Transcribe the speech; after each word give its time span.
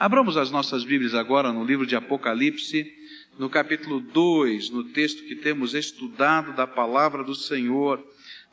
Abramos 0.00 0.38
as 0.38 0.50
nossas 0.50 0.82
Bíblias 0.82 1.14
agora 1.14 1.52
no 1.52 1.62
livro 1.62 1.84
de 1.84 1.94
Apocalipse, 1.94 2.90
no 3.38 3.50
capítulo 3.50 4.00
2, 4.00 4.70
no 4.70 4.82
texto 4.82 5.22
que 5.24 5.36
temos 5.36 5.74
estudado 5.74 6.54
da 6.54 6.66
palavra 6.66 7.22
do 7.22 7.34
Senhor. 7.34 8.02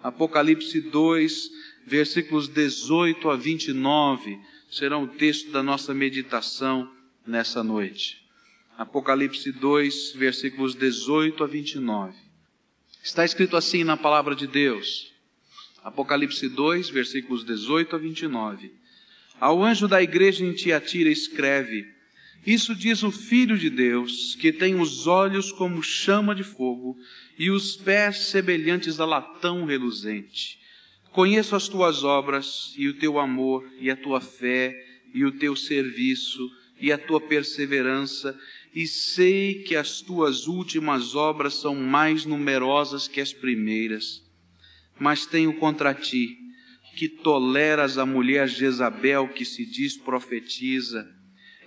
Apocalipse 0.04 0.82
2, 0.82 1.50
versículos 1.86 2.50
18 2.50 3.30
a 3.30 3.38
29, 3.38 4.38
serão 4.70 5.06
o 5.06 5.08
texto 5.08 5.50
da 5.50 5.64
nossa 5.64 5.94
meditação 5.94 6.92
nessa 7.26 7.64
noite. 7.64 8.22
Apocalipse 8.78 9.50
2, 9.50 10.16
versículos 10.18 10.76
18 10.76 11.46
a 11.46 11.48
29. 11.48 12.14
Está 13.02 13.24
escrito 13.24 13.56
assim 13.56 13.86
na 13.86 13.96
palavra 13.96 14.36
de 14.36 14.48
Deus. 14.48 15.14
Apocalipse 15.82 16.50
2, 16.50 16.90
versículos 16.90 17.46
18 17.46 17.96
a 17.96 18.00
29. 18.00 18.87
Ao 19.40 19.64
anjo 19.64 19.88
da 19.88 20.02
igreja 20.02 20.44
em 20.44 20.52
Tiatira 20.54 21.10
escreve: 21.10 21.86
Isso 22.46 22.74
diz 22.74 23.04
o 23.04 23.12
Filho 23.12 23.56
de 23.56 23.70
Deus, 23.70 24.36
que 24.36 24.52
tem 24.52 24.80
os 24.80 25.06
olhos 25.06 25.52
como 25.52 25.84
chama 25.84 26.34
de 26.34 26.44
fogo 26.44 26.98
e 27.38 27.52
os 27.52 27.76
pés 27.76 28.18
semelhantes 28.26 29.00
a 29.00 29.06
latão 29.06 29.66
reluzente. 29.66 30.58
Conheço 31.12 31.56
as 31.56 31.68
tuas 31.68 32.04
obras 32.04 32.74
e 32.76 32.88
o 32.88 32.96
teu 32.96 33.20
amor 33.20 33.64
e 33.80 33.92
a 33.92 33.96
tua 33.96 34.20
fé 34.20 34.76
e 35.14 35.24
o 35.24 35.32
teu 35.32 35.56
serviço 35.56 36.50
e 36.80 36.92
a 36.92 36.98
tua 36.98 37.22
perseverança 37.22 38.38
e 38.74 38.88
sei 38.88 39.64
que 39.64 39.76
as 39.76 40.02
tuas 40.02 40.48
últimas 40.48 41.16
obras 41.16 41.56
são 41.56 41.76
mais 41.76 42.26
numerosas 42.26 43.08
que 43.08 43.22
as 43.22 43.34
primeiras. 43.34 44.24
Mas 45.00 45.28
tenho 45.28 45.54
contra 45.54 45.94
ti 45.94 46.47
que 46.98 47.08
toleras 47.08 48.00
a 48.00 48.08
mulher 48.08 48.48
Jezabel 48.48 49.28
que 49.28 49.46
se 49.46 49.64
diz 49.64 49.96
profetiza. 49.96 51.08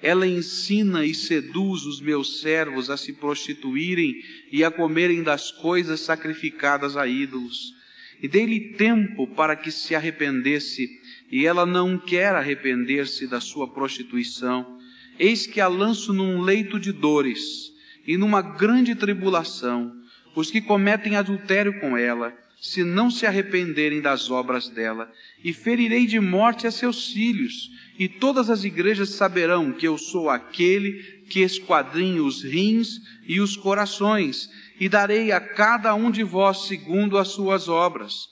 Ela 0.02 0.26
ensina 0.26 1.06
e 1.06 1.14
seduz 1.14 1.84
os 1.84 2.00
meus 2.00 2.40
servos 2.40 2.90
a 2.90 2.96
se 2.96 3.12
prostituírem 3.12 4.20
e 4.50 4.64
a 4.64 4.72
comerem 4.72 5.22
das 5.22 5.52
coisas 5.52 6.00
sacrificadas 6.00 6.96
a 6.96 7.06
ídolos. 7.06 7.72
E 8.20 8.26
dei-lhe 8.26 8.72
tempo 8.72 9.28
para 9.28 9.54
que 9.54 9.70
se 9.70 9.94
arrependesse, 9.94 10.90
e 11.30 11.46
ela 11.46 11.64
não 11.64 11.96
quer 11.96 12.34
arrepender-se 12.34 13.28
da 13.28 13.40
sua 13.40 13.72
prostituição. 13.72 14.78
Eis 15.16 15.46
que 15.46 15.60
a 15.60 15.68
lanço 15.68 16.12
num 16.12 16.40
leito 16.40 16.80
de 16.80 16.90
dores 16.90 17.72
e 18.04 18.16
numa 18.16 18.42
grande 18.42 18.96
tribulação 18.96 19.92
os 20.34 20.50
que 20.50 20.60
cometem 20.60 21.14
adultério 21.14 21.78
com 21.78 21.96
ela 21.96 22.36
se 22.60 22.84
não 22.84 23.10
se 23.10 23.26
arrependerem 23.26 24.00
das 24.00 24.30
obras 24.30 24.68
dela, 24.68 25.10
e 25.42 25.52
ferirei 25.52 26.06
de 26.06 26.20
morte 26.20 26.66
a 26.66 26.70
seus 26.70 27.08
filhos, 27.08 27.70
e 27.98 28.06
todas 28.06 28.50
as 28.50 28.64
igrejas 28.64 29.10
saberão 29.10 29.72
que 29.72 29.88
eu 29.88 29.96
sou 29.96 30.28
aquele 30.28 31.24
que 31.30 31.40
esquadrinha 31.40 32.22
os 32.22 32.42
rins 32.42 33.00
e 33.26 33.40
os 33.40 33.56
corações, 33.56 34.50
e 34.78 34.88
darei 34.88 35.32
a 35.32 35.40
cada 35.40 35.94
um 35.94 36.10
de 36.10 36.22
vós 36.22 36.66
segundo 36.66 37.16
as 37.16 37.28
suas 37.28 37.68
obras. 37.68 38.28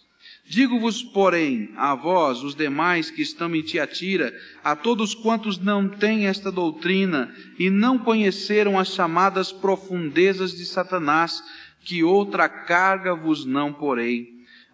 Digo-vos, 0.48 1.02
porém, 1.02 1.70
a 1.76 1.94
vós, 1.94 2.42
os 2.42 2.54
demais 2.54 3.10
que 3.10 3.20
estão 3.20 3.54
em 3.54 3.60
Tiatira, 3.60 4.34
a 4.64 4.74
todos 4.74 5.14
quantos 5.14 5.58
não 5.58 5.86
têm 5.86 6.26
esta 6.26 6.50
doutrina 6.50 7.30
e 7.58 7.68
não 7.68 7.98
conheceram 7.98 8.78
as 8.78 8.88
chamadas 8.88 9.52
profundezas 9.52 10.52
de 10.52 10.64
Satanás, 10.64 11.42
que 11.88 12.04
outra 12.04 12.50
carga 12.50 13.14
vos 13.14 13.46
não 13.46 13.72
porei, 13.72 14.28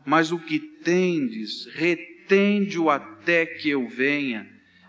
mas 0.05 0.33
o 0.33 0.39
que 0.39 0.59
tendes, 0.59 1.65
retende-o 1.73 2.91
até 2.91 3.47
que 3.47 3.71
eu 3.71 3.89
venha. 3.89 4.45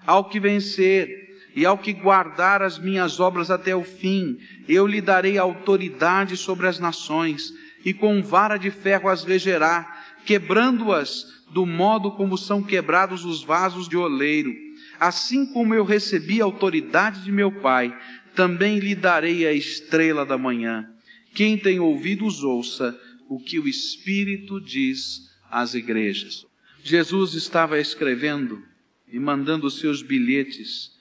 Ao 0.07 0.27
que 0.27 0.39
vencer 0.39 1.37
e 1.55 1.67
ao 1.67 1.77
que 1.77 1.93
guardar 1.93 2.63
as 2.63 2.79
minhas 2.79 3.19
obras 3.19 3.51
até 3.51 3.75
o 3.75 3.83
fim, 3.83 4.39
eu 4.67 4.87
lhe 4.87 5.01
darei 5.01 5.37
autoridade 5.37 6.35
sobre 6.35 6.65
as 6.65 6.79
nações, 6.79 7.53
e 7.85 7.93
com 7.93 8.23
vara 8.23 8.57
de 8.57 8.71
ferro 8.71 9.07
as 9.07 9.23
regerá, 9.23 10.03
quebrando-as 10.25 11.27
do 11.51 11.63
modo 11.63 12.11
como 12.13 12.39
são 12.39 12.63
quebrados 12.63 13.23
os 13.23 13.43
vasos 13.43 13.87
de 13.87 13.95
oleiro. 13.95 14.51
Assim 14.99 15.45
como 15.45 15.75
eu 15.75 15.83
recebi 15.83 16.41
a 16.41 16.45
autoridade 16.45 17.23
de 17.23 17.31
meu 17.31 17.51
Pai, 17.51 17.95
também 18.33 18.79
lhe 18.79 18.95
darei 18.95 19.45
a 19.45 19.53
estrela 19.53 20.25
da 20.25 20.39
manhã. 20.39 20.89
Quem 21.35 21.57
tem 21.57 21.81
ouvidos, 21.81 22.43
ouça 22.43 22.97
o 23.27 23.37
que 23.37 23.59
o 23.59 23.67
Espírito 23.67 24.61
diz 24.61 25.29
às 25.51 25.73
igrejas. 25.73 26.45
Jesus 26.81 27.33
estava 27.33 27.77
escrevendo 27.77 28.63
e 29.11 29.19
mandando 29.19 29.69
seus 29.69 30.01
bilhetes 30.01 30.91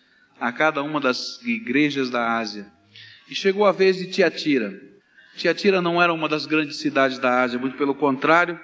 a 0.41 0.51
cada 0.51 0.83
uma 0.83 1.01
das 1.01 1.41
igrejas 1.45 2.11
da 2.11 2.37
Ásia. 2.37 2.67
E 3.31 3.35
chegou 3.35 3.65
a 3.65 3.71
vez 3.71 3.97
de 3.97 4.07
Tiatira. 4.07 4.77
Tiatira 5.37 5.81
não 5.81 6.03
era 6.03 6.13
uma 6.13 6.29
das 6.29 6.47
grandes 6.47 6.79
cidades 6.79 7.21
da 7.21 7.43
Ásia, 7.43 7.59
muito 7.59 7.77
pelo 7.77 7.95
contrário, 7.95 8.59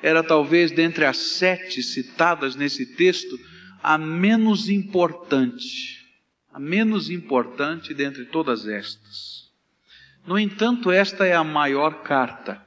era 0.00 0.22
talvez 0.22 0.70
dentre 0.70 1.04
as 1.04 1.16
sete 1.16 1.82
citadas 1.82 2.54
nesse 2.54 2.86
texto, 2.94 3.36
a 3.82 3.98
menos 3.98 4.68
importante, 4.68 6.06
a 6.52 6.60
menos 6.60 7.10
importante 7.10 7.92
dentre 7.92 8.24
todas 8.24 8.68
estas. 8.68 9.47
No 10.28 10.38
entanto, 10.38 10.90
esta 10.90 11.24
é 11.24 11.32
a 11.32 11.42
maior 11.42 12.02
carta. 12.02 12.60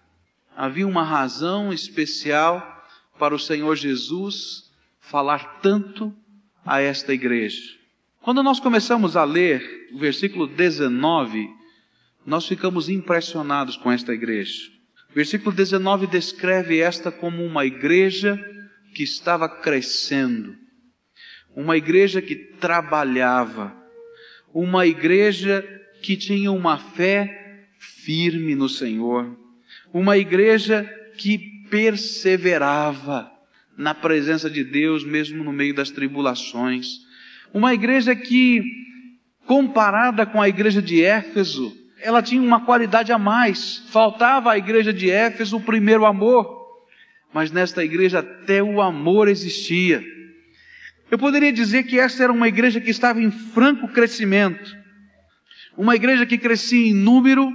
Havia 0.57 0.87
uma 0.87 1.03
razão 1.03 1.71
especial 1.71 2.83
para 3.19 3.35
o 3.35 3.39
Senhor 3.39 3.75
Jesus 3.75 4.71
falar 4.99 5.59
tanto 5.61 6.11
a 6.65 6.81
esta 6.81 7.13
igreja. 7.13 7.61
Quando 8.19 8.41
nós 8.41 8.59
começamos 8.59 9.15
a 9.15 9.23
ler 9.23 9.89
o 9.93 9.99
versículo 9.99 10.47
19, 10.47 11.47
nós 12.25 12.47
ficamos 12.47 12.89
impressionados 12.89 13.77
com 13.77 13.91
esta 13.91 14.11
igreja. 14.11 14.71
O 15.11 15.13
versículo 15.13 15.55
19 15.55 16.07
descreve 16.07 16.79
esta 16.79 17.11
como 17.11 17.45
uma 17.45 17.63
igreja 17.63 18.43
que 18.95 19.03
estava 19.03 19.47
crescendo, 19.47 20.57
uma 21.55 21.77
igreja 21.77 22.23
que 22.23 22.35
trabalhava, 22.35 23.71
uma 24.51 24.87
igreja 24.87 25.63
que 26.01 26.17
tinha 26.17 26.51
uma 26.51 26.79
fé 26.79 27.40
firme 28.03 28.55
no 28.55 28.67
Senhor, 28.67 29.37
uma 29.93 30.17
igreja 30.17 30.89
que 31.17 31.37
perseverava 31.69 33.31
na 33.77 33.93
presença 33.93 34.49
de 34.49 34.63
Deus, 34.63 35.03
mesmo 35.03 35.43
no 35.43 35.51
meio 35.51 35.73
das 35.73 35.89
tribulações, 35.89 36.99
uma 37.53 37.73
igreja 37.73 38.15
que, 38.15 38.63
comparada 39.45 40.25
com 40.25 40.41
a 40.41 40.49
igreja 40.49 40.81
de 40.81 41.03
Éfeso, 41.03 41.75
ela 42.01 42.21
tinha 42.21 42.41
uma 42.41 42.61
qualidade 42.65 43.11
a 43.11 43.17
mais. 43.17 43.83
Faltava 43.89 44.51
à 44.51 44.57
igreja 44.57 44.91
de 44.91 45.09
Éfeso 45.09 45.57
o 45.57 45.61
primeiro 45.61 46.05
amor, 46.05 46.59
mas 47.33 47.51
nesta 47.51 47.83
igreja 47.83 48.19
até 48.19 48.61
o 48.61 48.81
amor 48.81 49.27
existia. 49.27 50.03
Eu 51.09 51.17
poderia 51.17 51.51
dizer 51.51 51.83
que 51.83 51.99
essa 51.99 52.23
era 52.23 52.31
uma 52.31 52.47
igreja 52.47 52.79
que 52.79 52.89
estava 52.89 53.21
em 53.21 53.31
franco 53.31 53.87
crescimento, 53.89 54.75
uma 55.77 55.95
igreja 55.95 56.25
que 56.25 56.37
crescia 56.37 56.89
em 56.89 56.93
número, 56.93 57.51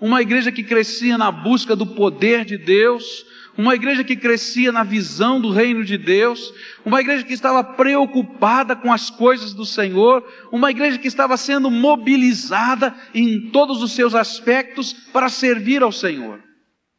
uma 0.00 0.22
igreja 0.22 0.52
que 0.52 0.62
crescia 0.62 1.16
na 1.16 1.30
busca 1.30 1.74
do 1.74 1.86
poder 1.86 2.44
de 2.44 2.58
Deus, 2.58 3.24
uma 3.56 3.74
igreja 3.74 4.04
que 4.04 4.16
crescia 4.16 4.70
na 4.70 4.84
visão 4.84 5.40
do 5.40 5.50
reino 5.50 5.82
de 5.82 5.96
Deus, 5.96 6.52
uma 6.84 7.00
igreja 7.00 7.24
que 7.24 7.32
estava 7.32 7.64
preocupada 7.64 8.76
com 8.76 8.92
as 8.92 9.08
coisas 9.08 9.54
do 9.54 9.64
Senhor, 9.64 10.22
uma 10.52 10.70
igreja 10.70 10.98
que 10.98 11.08
estava 11.08 11.36
sendo 11.36 11.70
mobilizada 11.70 12.94
em 13.14 13.50
todos 13.50 13.82
os 13.82 13.92
seus 13.92 14.14
aspectos 14.14 14.92
para 14.92 15.28
servir 15.28 15.82
ao 15.82 15.90
Senhor. 15.90 16.40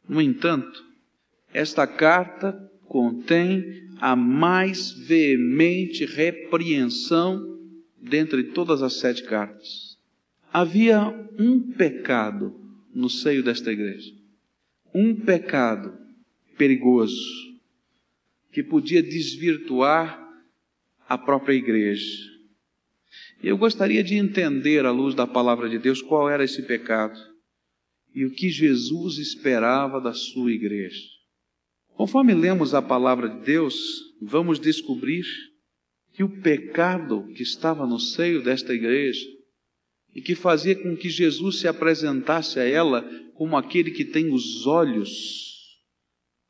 No 0.08 0.20
entanto, 0.20 0.84
esta 1.52 1.86
carta 1.86 2.58
contém 2.86 3.64
a 4.00 4.16
mais 4.16 4.90
veemente 4.90 6.04
repreensão 6.04 7.58
dentre 8.00 8.44
todas 8.44 8.82
as 8.82 8.94
sete 8.94 9.22
cartas. 9.24 9.96
Havia 10.52 11.14
um 11.38 11.60
pecado 11.72 12.57
no 12.98 13.08
seio 13.08 13.44
desta 13.44 13.70
igreja. 13.70 14.12
Um 14.92 15.14
pecado 15.14 15.96
perigoso 16.56 17.16
que 18.50 18.60
podia 18.60 19.00
desvirtuar 19.00 20.18
a 21.08 21.16
própria 21.16 21.54
igreja. 21.54 22.28
E 23.40 23.46
eu 23.46 23.56
gostaria 23.56 24.02
de 24.02 24.16
entender, 24.16 24.84
à 24.84 24.90
luz 24.90 25.14
da 25.14 25.28
palavra 25.28 25.68
de 25.68 25.78
Deus, 25.78 26.02
qual 26.02 26.28
era 26.28 26.42
esse 26.42 26.62
pecado 26.62 27.16
e 28.12 28.24
o 28.24 28.32
que 28.32 28.50
Jesus 28.50 29.18
esperava 29.18 30.00
da 30.00 30.12
sua 30.12 30.50
igreja. 30.50 31.06
Conforme 31.94 32.34
lemos 32.34 32.74
a 32.74 32.82
palavra 32.82 33.28
de 33.28 33.44
Deus, 33.44 33.76
vamos 34.20 34.58
descobrir 34.58 35.24
que 36.14 36.24
o 36.24 36.40
pecado 36.40 37.28
que 37.34 37.44
estava 37.44 37.86
no 37.86 38.00
seio 38.00 38.42
desta 38.42 38.74
igreja 38.74 39.24
e 40.18 40.20
que 40.20 40.34
fazia 40.34 40.74
com 40.74 40.96
que 40.96 41.08
Jesus 41.08 41.60
se 41.60 41.68
apresentasse 41.68 42.58
a 42.58 42.64
ela 42.64 43.08
como 43.34 43.56
aquele 43.56 43.92
que 43.92 44.04
tem 44.04 44.32
os 44.32 44.66
olhos 44.66 45.78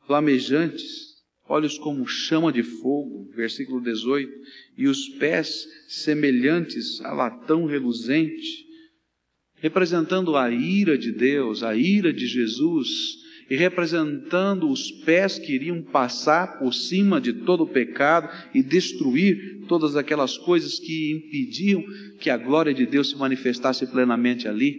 flamejantes, 0.07 1.19
olhos 1.47 1.77
como 1.77 2.07
chama 2.07 2.51
de 2.51 2.63
fogo, 2.63 3.31
versículo 3.37 3.83
18, 3.83 4.33
e 4.75 4.89
os 4.89 5.11
pés 5.19 5.69
semelhantes 5.87 6.99
a 7.03 7.13
latão 7.13 7.67
reluzente, 7.67 8.65
representando 9.57 10.35
a 10.35 10.51
ira 10.51 10.97
de 10.97 11.13
Deus, 11.13 11.63
a 11.63 11.77
ira 11.77 12.11
de 12.11 12.27
Jesus, 12.27 12.89
e 13.51 13.57
representando 13.57 14.71
os 14.71 14.91
pés 14.91 15.39
que 15.39 15.55
iriam 15.55 15.83
passar 15.83 16.59
por 16.59 16.73
cima 16.75 17.21
de 17.21 17.33
todo 17.33 17.65
o 17.65 17.69
pecado 17.69 18.29
e 18.55 18.63
destruir 18.63 19.65
todas 19.67 19.97
aquelas 19.97 20.37
coisas 20.37 20.79
que 20.79 21.13
impediam 21.13 21.83
que 22.21 22.29
a 22.29 22.37
glória 22.37 22.75
de 22.75 22.85
Deus 22.85 23.11
se 23.11 23.17
manifestasse 23.17 23.87
plenamente 23.87 24.47
ali. 24.47 24.77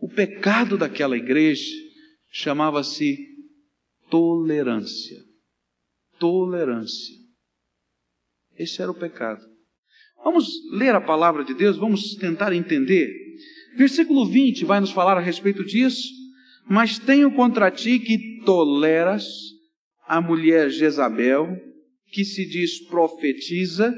O 0.00 0.08
pecado 0.08 0.76
daquela 0.78 1.16
igreja 1.16 1.64
chamava-se 2.30 3.18
tolerância. 4.08 5.18
Tolerância. 6.18 7.14
Esse 8.56 8.80
era 8.80 8.90
o 8.90 8.94
pecado. 8.94 9.44
Vamos 10.22 10.48
ler 10.72 10.94
a 10.94 11.00
palavra 11.00 11.44
de 11.44 11.54
Deus, 11.54 11.76
vamos 11.76 12.14
tentar 12.16 12.52
entender. 12.52 13.12
Versículo 13.76 14.26
20 14.26 14.64
vai 14.64 14.80
nos 14.80 14.90
falar 14.90 15.16
a 15.16 15.20
respeito 15.20 15.64
disso. 15.64 16.15
Mas 16.68 16.98
tenho 16.98 17.30
contra 17.32 17.70
ti 17.70 17.98
que 17.98 18.40
toleras 18.44 19.24
a 20.06 20.20
mulher 20.20 20.68
Jezabel, 20.70 21.56
que 22.10 22.24
se 22.24 22.44
diz 22.48 22.80
profetiza, 22.88 23.94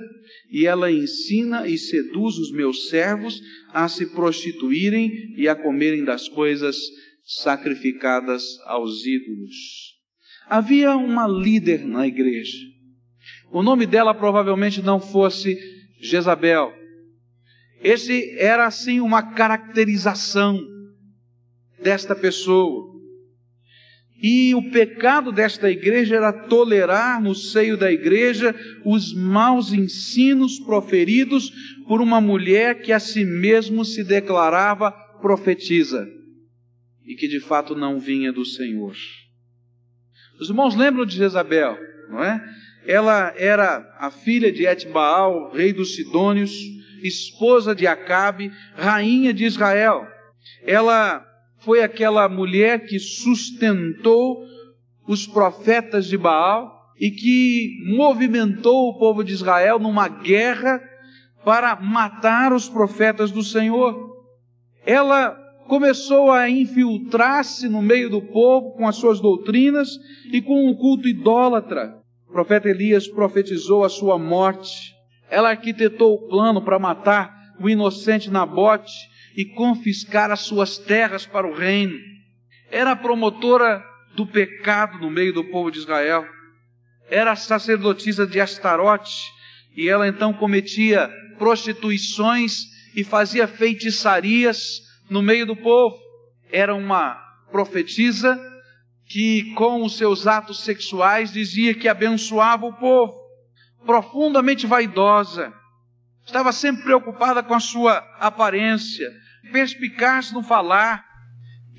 e 0.50 0.67
ela 0.67 0.91
ensina 0.91 1.67
e 1.67 1.79
seduz 1.79 2.37
os 2.37 2.53
meus 2.53 2.88
servos 2.88 3.41
a 3.73 3.88
se 3.88 4.06
prostituírem 4.06 5.35
e 5.37 5.49
a 5.49 5.55
comerem 5.55 6.05
das 6.05 6.29
coisas 6.29 6.76
sacrificadas 7.25 8.44
aos 8.65 9.05
ídolos. 9.05 9.55
Havia 10.47 10.97
uma 10.97 11.26
líder 11.26 11.87
na 11.87 12.06
igreja. 12.06 12.56
O 13.50 13.62
nome 13.62 13.87
dela 13.87 14.15
provavelmente 14.15 14.82
não 14.82 15.00
fosse 15.00 15.59
Jezabel. 16.00 16.73
Esse 17.82 18.37
era 18.38 18.67
assim 18.67 19.00
uma 19.00 19.23
caracterização 19.35 20.59
desta 21.82 22.14
pessoa. 22.14 22.98
E 24.20 24.52
o 24.54 24.70
pecado 24.70 25.30
desta 25.30 25.70
igreja 25.70 26.16
era 26.16 26.32
tolerar 26.32 27.22
no 27.22 27.34
seio 27.36 27.76
da 27.76 27.90
igreja 27.90 28.54
os 28.84 29.14
maus 29.14 29.72
ensinos 29.72 30.58
proferidos 30.58 31.52
por 31.86 32.00
uma 32.00 32.20
mulher 32.20 32.82
que 32.82 32.92
a 32.92 32.98
si 32.98 33.25
mesmo 33.25 33.84
se 33.84 34.02
declarava 34.02 34.90
profetisa 35.20 36.08
e 37.04 37.14
que 37.14 37.28
de 37.28 37.38
fato 37.38 37.76
não 37.76 38.00
vinha 38.00 38.32
do 38.32 38.44
Senhor. 38.44 38.96
Os 40.40 40.48
irmãos 40.48 40.74
lembram 40.74 41.06
de 41.06 41.16
Jezabel, 41.16 41.78
não 42.10 42.22
é? 42.22 42.44
Ela 42.86 43.32
era 43.36 43.96
a 43.98 44.10
filha 44.10 44.50
de 44.50 44.66
Etbaal, 44.66 45.52
rei 45.52 45.72
dos 45.72 45.94
Sidônios, 45.94 46.52
esposa 47.02 47.74
de 47.74 47.86
Acabe, 47.86 48.50
rainha 48.74 49.32
de 49.32 49.44
Israel. 49.44 50.06
Ela 50.64 51.27
foi 51.58 51.82
aquela 51.82 52.28
mulher 52.28 52.87
que 52.87 52.99
sustentou 52.99 54.44
os 55.06 55.26
profetas 55.26 56.06
de 56.06 56.16
Baal 56.16 56.93
e 56.99 57.10
que 57.10 57.82
movimentou 57.96 58.88
o 58.88 58.99
povo 58.99 59.25
de 59.25 59.32
Israel 59.32 59.78
numa 59.78 60.08
guerra 60.08 60.81
para 61.44 61.76
matar 61.76 62.52
os 62.52 62.69
profetas 62.69 63.31
do 63.31 63.43
Senhor. 63.43 64.16
Ela 64.84 65.37
começou 65.66 66.31
a 66.31 66.49
infiltrar-se 66.49 67.69
no 67.69 67.82
meio 67.82 68.10
do 68.10 68.22
povo 68.22 68.72
com 68.72 68.87
as 68.87 68.96
suas 68.96 69.20
doutrinas 69.20 69.99
e 70.32 70.40
com 70.40 70.69
o 70.70 70.76
culto 70.76 71.08
idólatra. 71.08 71.99
O 72.28 72.32
profeta 72.32 72.69
Elias 72.69 73.06
profetizou 73.06 73.84
a 73.84 73.88
sua 73.88 74.19
morte. 74.19 74.94
Ela 75.31 75.50
arquitetou 75.50 76.14
o 76.14 76.28
plano 76.28 76.62
para 76.62 76.78
matar 76.78 77.55
o 77.60 77.69
inocente 77.69 78.31
Nabote 78.31 78.93
e 79.38 79.44
confiscar 79.44 80.32
as 80.32 80.40
suas 80.40 80.79
terras 80.79 81.25
para 81.25 81.46
o 81.46 81.55
reino. 81.55 81.96
Era 82.73 82.96
promotora 82.96 83.81
do 84.17 84.26
pecado 84.26 84.99
no 84.99 85.08
meio 85.08 85.32
do 85.32 85.44
povo 85.44 85.70
de 85.70 85.79
Israel. 85.79 86.26
Era 87.08 87.37
sacerdotisa 87.37 88.26
de 88.26 88.40
Astarote 88.40 89.31
e 89.76 89.88
ela 89.88 90.08
então 90.08 90.32
cometia 90.32 91.08
prostituições 91.38 92.64
e 92.96 93.05
fazia 93.05 93.46
feitiçarias 93.46 94.81
no 95.08 95.23
meio 95.23 95.46
do 95.46 95.55
povo. 95.55 95.96
Era 96.50 96.75
uma 96.75 97.14
profetisa 97.52 98.37
que, 99.06 99.55
com 99.55 99.84
os 99.84 99.96
seus 99.96 100.26
atos 100.26 100.64
sexuais, 100.64 101.32
dizia 101.32 101.75
que 101.75 101.87
abençoava 101.87 102.67
o 102.67 102.73
povo. 102.73 103.14
Profundamente 103.87 104.67
vaidosa, 104.67 105.55
estava 106.26 106.50
sempre 106.50 106.82
preocupada 106.82 107.41
com 107.41 107.55
a 107.55 107.61
sua 107.61 107.99
aparência, 108.19 109.08
perspicaz 109.50 110.32
no 110.32 110.42
falar, 110.42 111.08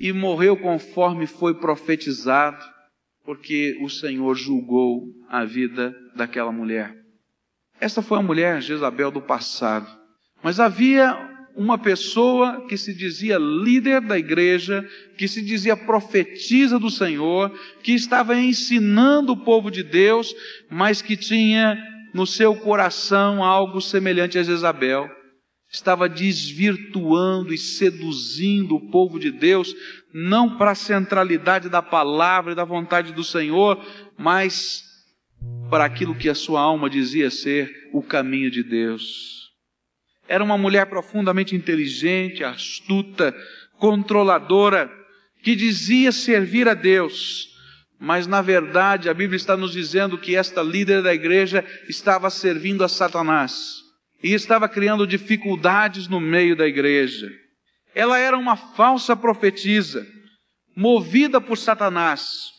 e 0.00 0.14
morreu 0.14 0.56
conforme 0.56 1.26
foi 1.26 1.54
profetizado, 1.54 2.64
porque 3.22 3.78
o 3.82 3.88
Senhor 3.90 4.34
julgou 4.34 5.04
a 5.28 5.44
vida 5.44 5.94
daquela 6.16 6.50
mulher. 6.50 6.96
Essa 7.78 8.00
foi 8.00 8.18
a 8.18 8.22
mulher 8.22 8.62
Jezabel 8.62 9.10
do 9.10 9.20
passado. 9.20 9.86
Mas 10.42 10.58
havia 10.58 11.28
uma 11.54 11.76
pessoa 11.76 12.66
que 12.66 12.78
se 12.78 12.94
dizia 12.94 13.36
líder 13.38 14.00
da 14.00 14.18
igreja, 14.18 14.88
que 15.18 15.28
se 15.28 15.42
dizia 15.42 15.76
profetisa 15.76 16.78
do 16.78 16.90
Senhor, 16.90 17.52
que 17.82 17.92
estava 17.92 18.34
ensinando 18.36 19.32
o 19.32 19.44
povo 19.44 19.70
de 19.70 19.82
Deus, 19.82 20.34
mas 20.70 21.02
que 21.02 21.16
tinha 21.16 21.76
no 22.14 22.26
seu 22.26 22.56
coração 22.56 23.44
algo 23.44 23.80
semelhante 23.82 24.38
a 24.38 24.42
Jezabel 24.42 25.19
estava 25.70 26.08
desvirtuando 26.08 27.54
e 27.54 27.58
seduzindo 27.58 28.74
o 28.74 28.90
povo 28.90 29.20
de 29.20 29.30
Deus, 29.30 29.74
não 30.12 30.56
para 30.56 30.72
a 30.72 30.74
centralidade 30.74 31.68
da 31.68 31.80
palavra 31.80 32.52
e 32.52 32.56
da 32.56 32.64
vontade 32.64 33.12
do 33.12 33.22
Senhor, 33.22 33.80
mas 34.18 34.82
para 35.70 35.84
aquilo 35.84 36.16
que 36.16 36.28
a 36.28 36.34
sua 36.34 36.60
alma 36.60 36.90
dizia 36.90 37.30
ser 37.30 37.88
o 37.92 38.02
caminho 38.02 38.50
de 38.50 38.64
Deus. 38.64 39.48
Era 40.26 40.42
uma 40.42 40.58
mulher 40.58 40.86
profundamente 40.86 41.54
inteligente, 41.54 42.42
astuta, 42.42 43.34
controladora, 43.78 44.90
que 45.42 45.54
dizia 45.54 46.10
servir 46.10 46.68
a 46.68 46.74
Deus, 46.74 47.48
mas 47.98 48.26
na 48.26 48.42
verdade 48.42 49.08
a 49.08 49.14
Bíblia 49.14 49.36
está 49.36 49.56
nos 49.56 49.72
dizendo 49.72 50.18
que 50.18 50.34
esta 50.34 50.62
líder 50.62 51.00
da 51.02 51.14
igreja 51.14 51.64
estava 51.88 52.28
servindo 52.28 52.82
a 52.82 52.88
Satanás 52.88 53.79
e 54.22 54.32
estava 54.32 54.68
criando 54.68 55.06
dificuldades 55.06 56.08
no 56.08 56.20
meio 56.20 56.54
da 56.54 56.66
igreja. 56.66 57.30
Ela 57.94 58.18
era 58.18 58.36
uma 58.36 58.56
falsa 58.56 59.16
profetisa, 59.16 60.06
movida 60.76 61.40
por 61.40 61.56
Satanás. 61.56 62.50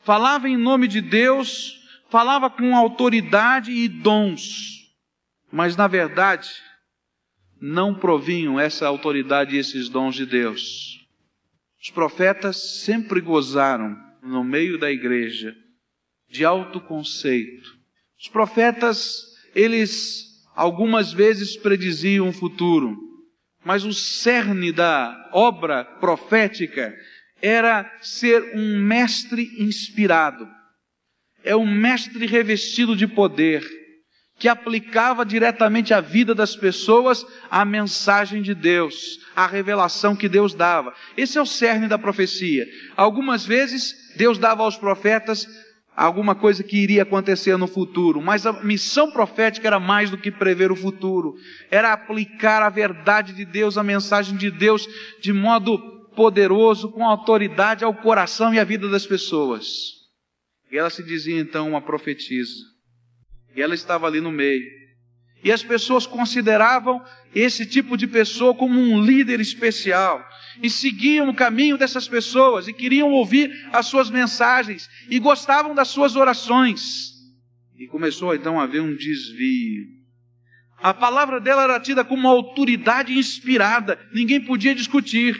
Falava 0.00 0.48
em 0.48 0.56
nome 0.56 0.86
de 0.88 1.00
Deus, 1.00 1.78
falava 2.08 2.48
com 2.48 2.76
autoridade 2.76 3.70
e 3.72 3.88
dons, 3.88 4.92
mas 5.50 5.76
na 5.76 5.86
verdade 5.86 6.48
não 7.60 7.94
provinham 7.94 8.60
essa 8.60 8.86
autoridade 8.86 9.56
e 9.56 9.58
esses 9.58 9.88
dons 9.88 10.14
de 10.14 10.26
Deus. 10.26 11.00
Os 11.82 11.90
profetas 11.90 12.82
sempre 12.82 13.20
gozaram 13.20 13.96
no 14.22 14.42
meio 14.42 14.78
da 14.78 14.90
igreja 14.90 15.54
de 16.28 16.44
alto 16.44 16.80
conceito. 16.80 17.68
Os 18.18 18.28
profetas, 18.28 19.22
eles 19.54 20.23
algumas 20.54 21.12
vezes 21.12 21.56
prediziam 21.56 22.28
o 22.28 22.32
futuro, 22.32 22.96
mas 23.64 23.84
o 23.84 23.92
cerne 23.92 24.70
da 24.72 25.30
obra 25.32 25.84
profética 25.84 26.94
era 27.42 27.90
ser 28.00 28.52
um 28.54 28.78
mestre 28.78 29.50
inspirado. 29.58 30.46
É 31.42 31.54
um 31.54 31.66
mestre 31.66 32.26
revestido 32.26 32.96
de 32.96 33.06
poder, 33.06 33.62
que 34.38 34.48
aplicava 34.48 35.24
diretamente 35.24 35.92
à 35.92 36.00
vida 36.00 36.34
das 36.34 36.56
pessoas 36.56 37.24
a 37.50 37.64
mensagem 37.64 38.42
de 38.42 38.54
Deus, 38.54 39.18
a 39.36 39.46
revelação 39.46 40.16
que 40.16 40.28
Deus 40.28 40.54
dava. 40.54 40.94
Esse 41.16 41.38
é 41.38 41.42
o 41.42 41.46
cerne 41.46 41.86
da 41.86 41.98
profecia. 41.98 42.66
Algumas 42.96 43.44
vezes 43.44 43.94
Deus 44.16 44.38
dava 44.38 44.62
aos 44.62 44.76
profetas 44.76 45.46
alguma 45.96 46.34
coisa 46.34 46.62
que 46.62 46.76
iria 46.76 47.02
acontecer 47.02 47.56
no 47.56 47.66
futuro, 47.66 48.20
mas 48.20 48.46
a 48.46 48.52
missão 48.64 49.10
profética 49.10 49.66
era 49.66 49.78
mais 49.78 50.10
do 50.10 50.18
que 50.18 50.30
prever 50.30 50.72
o 50.72 50.76
futuro, 50.76 51.34
era 51.70 51.92
aplicar 51.92 52.62
a 52.62 52.68
verdade 52.68 53.32
de 53.32 53.44
Deus, 53.44 53.78
a 53.78 53.82
mensagem 53.82 54.36
de 54.36 54.50
Deus 54.50 54.86
de 55.20 55.32
modo 55.32 55.78
poderoso, 56.14 56.90
com 56.90 57.04
autoridade 57.04 57.84
ao 57.84 57.94
coração 57.94 58.52
e 58.54 58.58
à 58.58 58.64
vida 58.64 58.88
das 58.88 59.06
pessoas. 59.06 59.66
E 60.70 60.76
ela 60.76 60.90
se 60.90 61.02
dizia 61.02 61.38
então 61.38 61.68
uma 61.68 61.80
profetisa. 61.80 62.54
E 63.54 63.62
ela 63.62 63.74
estava 63.74 64.06
ali 64.06 64.20
no 64.20 64.32
meio. 64.32 64.83
E 65.44 65.52
as 65.52 65.62
pessoas 65.62 66.06
consideravam 66.06 67.04
esse 67.34 67.66
tipo 67.66 67.98
de 67.98 68.06
pessoa 68.06 68.54
como 68.54 68.80
um 68.80 69.04
líder 69.04 69.40
especial. 69.40 70.26
E 70.62 70.70
seguiam 70.70 71.28
o 71.28 71.34
caminho 71.34 71.76
dessas 71.76 72.08
pessoas 72.08 72.66
e 72.66 72.72
queriam 72.72 73.10
ouvir 73.10 73.52
as 73.70 73.86
suas 73.86 74.08
mensagens 74.08 74.88
e 75.10 75.18
gostavam 75.18 75.74
das 75.74 75.88
suas 75.88 76.16
orações. 76.16 77.12
E 77.76 77.86
começou 77.86 78.34
então 78.34 78.58
a 78.58 78.62
haver 78.62 78.80
um 78.80 78.96
desvio. 78.96 79.86
A 80.78 80.94
palavra 80.94 81.38
dela 81.38 81.64
era 81.64 81.78
tida 81.78 82.02
como 82.02 82.20
uma 82.20 82.30
autoridade 82.30 83.12
inspirada, 83.12 83.98
ninguém 84.14 84.40
podia 84.40 84.74
discutir. 84.74 85.38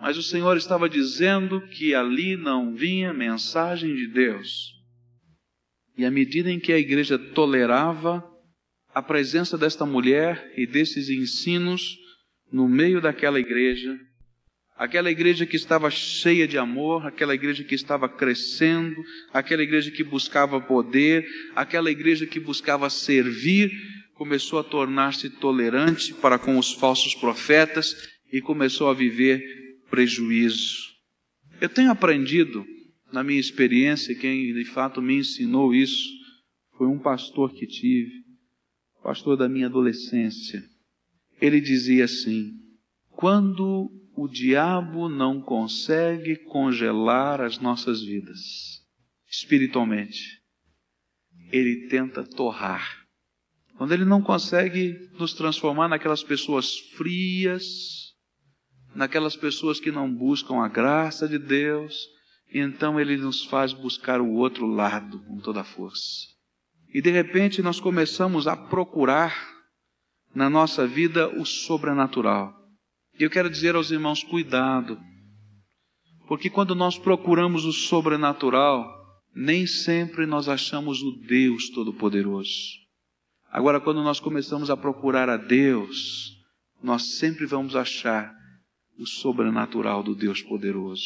Mas 0.00 0.16
o 0.16 0.22
Senhor 0.22 0.56
estava 0.56 0.88
dizendo 0.88 1.60
que 1.68 1.94
ali 1.94 2.36
não 2.36 2.74
vinha 2.74 3.12
mensagem 3.12 3.94
de 3.94 4.06
Deus. 4.06 4.72
E 5.96 6.04
à 6.04 6.10
medida 6.10 6.50
em 6.50 6.60
que 6.60 6.72
a 6.72 6.78
igreja 6.78 7.18
tolerava 7.18 8.31
a 8.94 9.02
presença 9.02 9.56
desta 9.56 9.86
mulher 9.86 10.52
e 10.56 10.66
desses 10.66 11.08
ensinos 11.08 11.96
no 12.52 12.68
meio 12.68 13.00
daquela 13.00 13.40
igreja, 13.40 13.98
aquela 14.76 15.10
igreja 15.10 15.46
que 15.46 15.56
estava 15.56 15.90
cheia 15.90 16.46
de 16.46 16.58
amor, 16.58 17.06
aquela 17.06 17.34
igreja 17.34 17.64
que 17.64 17.74
estava 17.74 18.08
crescendo, 18.08 19.02
aquela 19.32 19.62
igreja 19.62 19.90
que 19.90 20.04
buscava 20.04 20.60
poder, 20.60 21.26
aquela 21.54 21.90
igreja 21.90 22.26
que 22.26 22.38
buscava 22.38 22.90
servir, 22.90 23.72
começou 24.14 24.58
a 24.58 24.64
tornar-se 24.64 25.30
tolerante 25.30 26.12
para 26.14 26.38
com 26.38 26.58
os 26.58 26.72
falsos 26.72 27.14
profetas 27.14 27.96
e 28.32 28.40
começou 28.40 28.88
a 28.88 28.94
viver 28.94 29.42
prejuízo. 29.90 30.92
Eu 31.60 31.68
tenho 31.68 31.90
aprendido, 31.90 32.64
na 33.12 33.22
minha 33.22 33.40
experiência, 33.40 34.14
quem 34.14 34.52
de 34.52 34.64
fato 34.64 35.00
me 35.00 35.16
ensinou 35.16 35.74
isso 35.74 36.08
foi 36.76 36.86
um 36.86 36.98
pastor 36.98 37.52
que 37.52 37.66
tive, 37.66 38.10
pastor 39.02 39.36
da 39.36 39.48
minha 39.48 39.66
adolescência. 39.66 40.62
Ele 41.40 41.60
dizia 41.60 42.04
assim: 42.04 42.52
quando 43.10 43.90
o 44.16 44.28
diabo 44.28 45.08
não 45.08 45.40
consegue 45.40 46.36
congelar 46.36 47.40
as 47.40 47.58
nossas 47.58 48.02
vidas 48.02 48.40
espiritualmente, 49.28 50.40
ele 51.50 51.88
tenta 51.88 52.22
torrar. 52.22 53.02
Quando 53.76 53.92
ele 53.92 54.04
não 54.04 54.22
consegue 54.22 54.94
nos 55.18 55.32
transformar 55.32 55.88
naquelas 55.88 56.22
pessoas 56.22 56.78
frias, 56.96 57.64
naquelas 58.94 59.34
pessoas 59.34 59.80
que 59.80 59.90
não 59.90 60.12
buscam 60.12 60.62
a 60.62 60.68
graça 60.68 61.26
de 61.26 61.38
Deus, 61.38 61.96
então 62.52 63.00
ele 63.00 63.16
nos 63.16 63.44
faz 63.44 63.72
buscar 63.72 64.20
o 64.20 64.34
outro 64.34 64.66
lado 64.66 65.18
com 65.20 65.38
toda 65.38 65.62
a 65.62 65.64
força. 65.64 66.31
E 66.92 67.00
de 67.00 67.10
repente 67.10 67.62
nós 67.62 67.80
começamos 67.80 68.46
a 68.46 68.56
procurar 68.56 69.34
na 70.34 70.48
nossa 70.50 70.86
vida 70.86 71.28
o 71.38 71.44
sobrenatural. 71.44 72.54
E 73.18 73.22
eu 73.22 73.30
quero 73.30 73.50
dizer 73.50 73.74
aos 73.74 73.90
irmãos: 73.90 74.22
cuidado, 74.22 74.98
porque 76.26 76.48
quando 76.50 76.74
nós 76.74 76.98
procuramos 76.98 77.64
o 77.64 77.72
sobrenatural, 77.72 78.86
nem 79.34 79.66
sempre 79.66 80.26
nós 80.26 80.48
achamos 80.48 81.02
o 81.02 81.12
Deus 81.26 81.70
Todo-Poderoso. 81.70 82.50
Agora, 83.50 83.80
quando 83.80 84.02
nós 84.02 84.18
começamos 84.18 84.70
a 84.70 84.76
procurar 84.76 85.28
a 85.28 85.36
Deus, 85.36 86.32
nós 86.82 87.18
sempre 87.18 87.44
vamos 87.46 87.76
achar 87.76 88.34
o 88.98 89.06
sobrenatural 89.06 90.02
do 90.02 90.14
Deus 90.14 90.42
poderoso. 90.42 91.02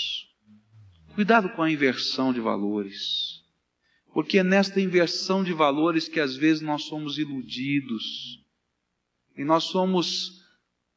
Cuidado 1.14 1.48
com 1.50 1.62
a 1.62 1.70
inversão 1.70 2.32
de 2.32 2.40
valores. 2.40 3.35
Porque 4.16 4.38
é 4.38 4.42
nesta 4.42 4.80
inversão 4.80 5.44
de 5.44 5.52
valores 5.52 6.08
que 6.08 6.18
às 6.18 6.34
vezes 6.34 6.62
nós 6.62 6.84
somos 6.84 7.18
iludidos. 7.18 8.42
E 9.36 9.44
nós 9.44 9.64
somos, 9.64 10.42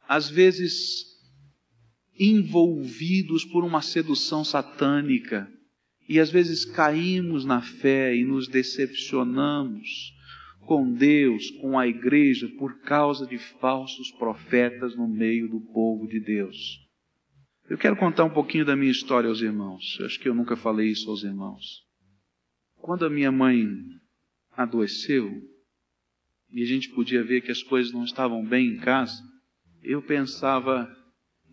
às 0.08 0.30
vezes, 0.30 1.04
envolvidos 2.18 3.44
por 3.44 3.66
uma 3.66 3.82
sedução 3.82 4.46
satânica. 4.46 5.52
E 6.08 6.18
às 6.18 6.32
vezes 6.32 6.64
caímos 6.64 7.44
na 7.44 7.62
fé 7.62 8.16
e 8.16 8.24
nos 8.24 8.48
decepcionamos 8.48 10.14
com 10.62 10.90
Deus, 10.90 11.52
com 11.60 11.78
a 11.78 11.86
igreja, 11.86 12.48
por 12.58 12.80
causa 12.84 13.28
de 13.28 13.38
falsos 13.38 14.12
profetas 14.12 14.96
no 14.96 15.10
meio 15.10 15.50
do 15.50 15.60
povo 15.60 16.08
de 16.08 16.22
Deus. 16.22 16.56
Eu 17.70 17.78
quero 17.78 17.98
contar 17.98 18.24
um 18.24 18.34
pouquinho 18.34 18.64
da 18.64 18.78
minha 18.78 18.94
história 18.94 19.28
aos 19.28 19.42
irmãos. 19.42 19.98
Eu 20.00 20.06
acho 20.06 20.18
que 20.18 20.30
eu 20.30 20.34
nunca 20.34 20.56
falei 20.56 20.88
isso 20.88 21.10
aos 21.10 21.22
irmãos. 21.26 21.89
Quando 22.82 23.06
a 23.06 23.10
minha 23.10 23.32
mãe 23.32 23.68
adoeceu 24.56 25.30
e 26.50 26.64
a 26.64 26.66
gente 26.66 26.90
podia 26.90 27.24
ver 27.24 27.42
que 27.42 27.52
as 27.52 27.62
coisas 27.62 27.92
não 27.92 28.04
estavam 28.04 28.44
bem 28.44 28.68
em 28.68 28.78
casa, 28.78 29.22
eu 29.84 30.02
pensava, 30.02 30.90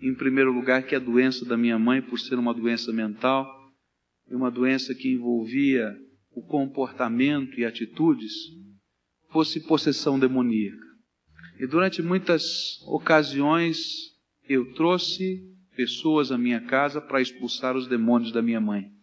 em 0.00 0.14
primeiro 0.14 0.52
lugar, 0.52 0.84
que 0.84 0.94
a 0.94 1.00
doença 1.00 1.44
da 1.44 1.56
minha 1.56 1.78
mãe, 1.78 2.00
por 2.00 2.18
ser 2.18 2.36
uma 2.36 2.54
doença 2.54 2.92
mental, 2.92 3.46
uma 4.28 4.50
doença 4.50 4.94
que 4.94 5.08
envolvia 5.12 5.94
o 6.30 6.42
comportamento 6.42 7.58
e 7.58 7.64
atitudes, 7.64 8.32
fosse 9.30 9.60
possessão 9.66 10.18
demoníaca. 10.18 10.86
E 11.58 11.66
durante 11.66 12.02
muitas 12.02 12.80
ocasiões 12.86 13.78
eu 14.48 14.72
trouxe 14.74 15.42
pessoas 15.74 16.30
à 16.30 16.38
minha 16.38 16.60
casa 16.60 17.00
para 17.00 17.20
expulsar 17.20 17.76
os 17.76 17.86
demônios 17.86 18.32
da 18.32 18.40
minha 18.40 18.60
mãe 18.60 18.95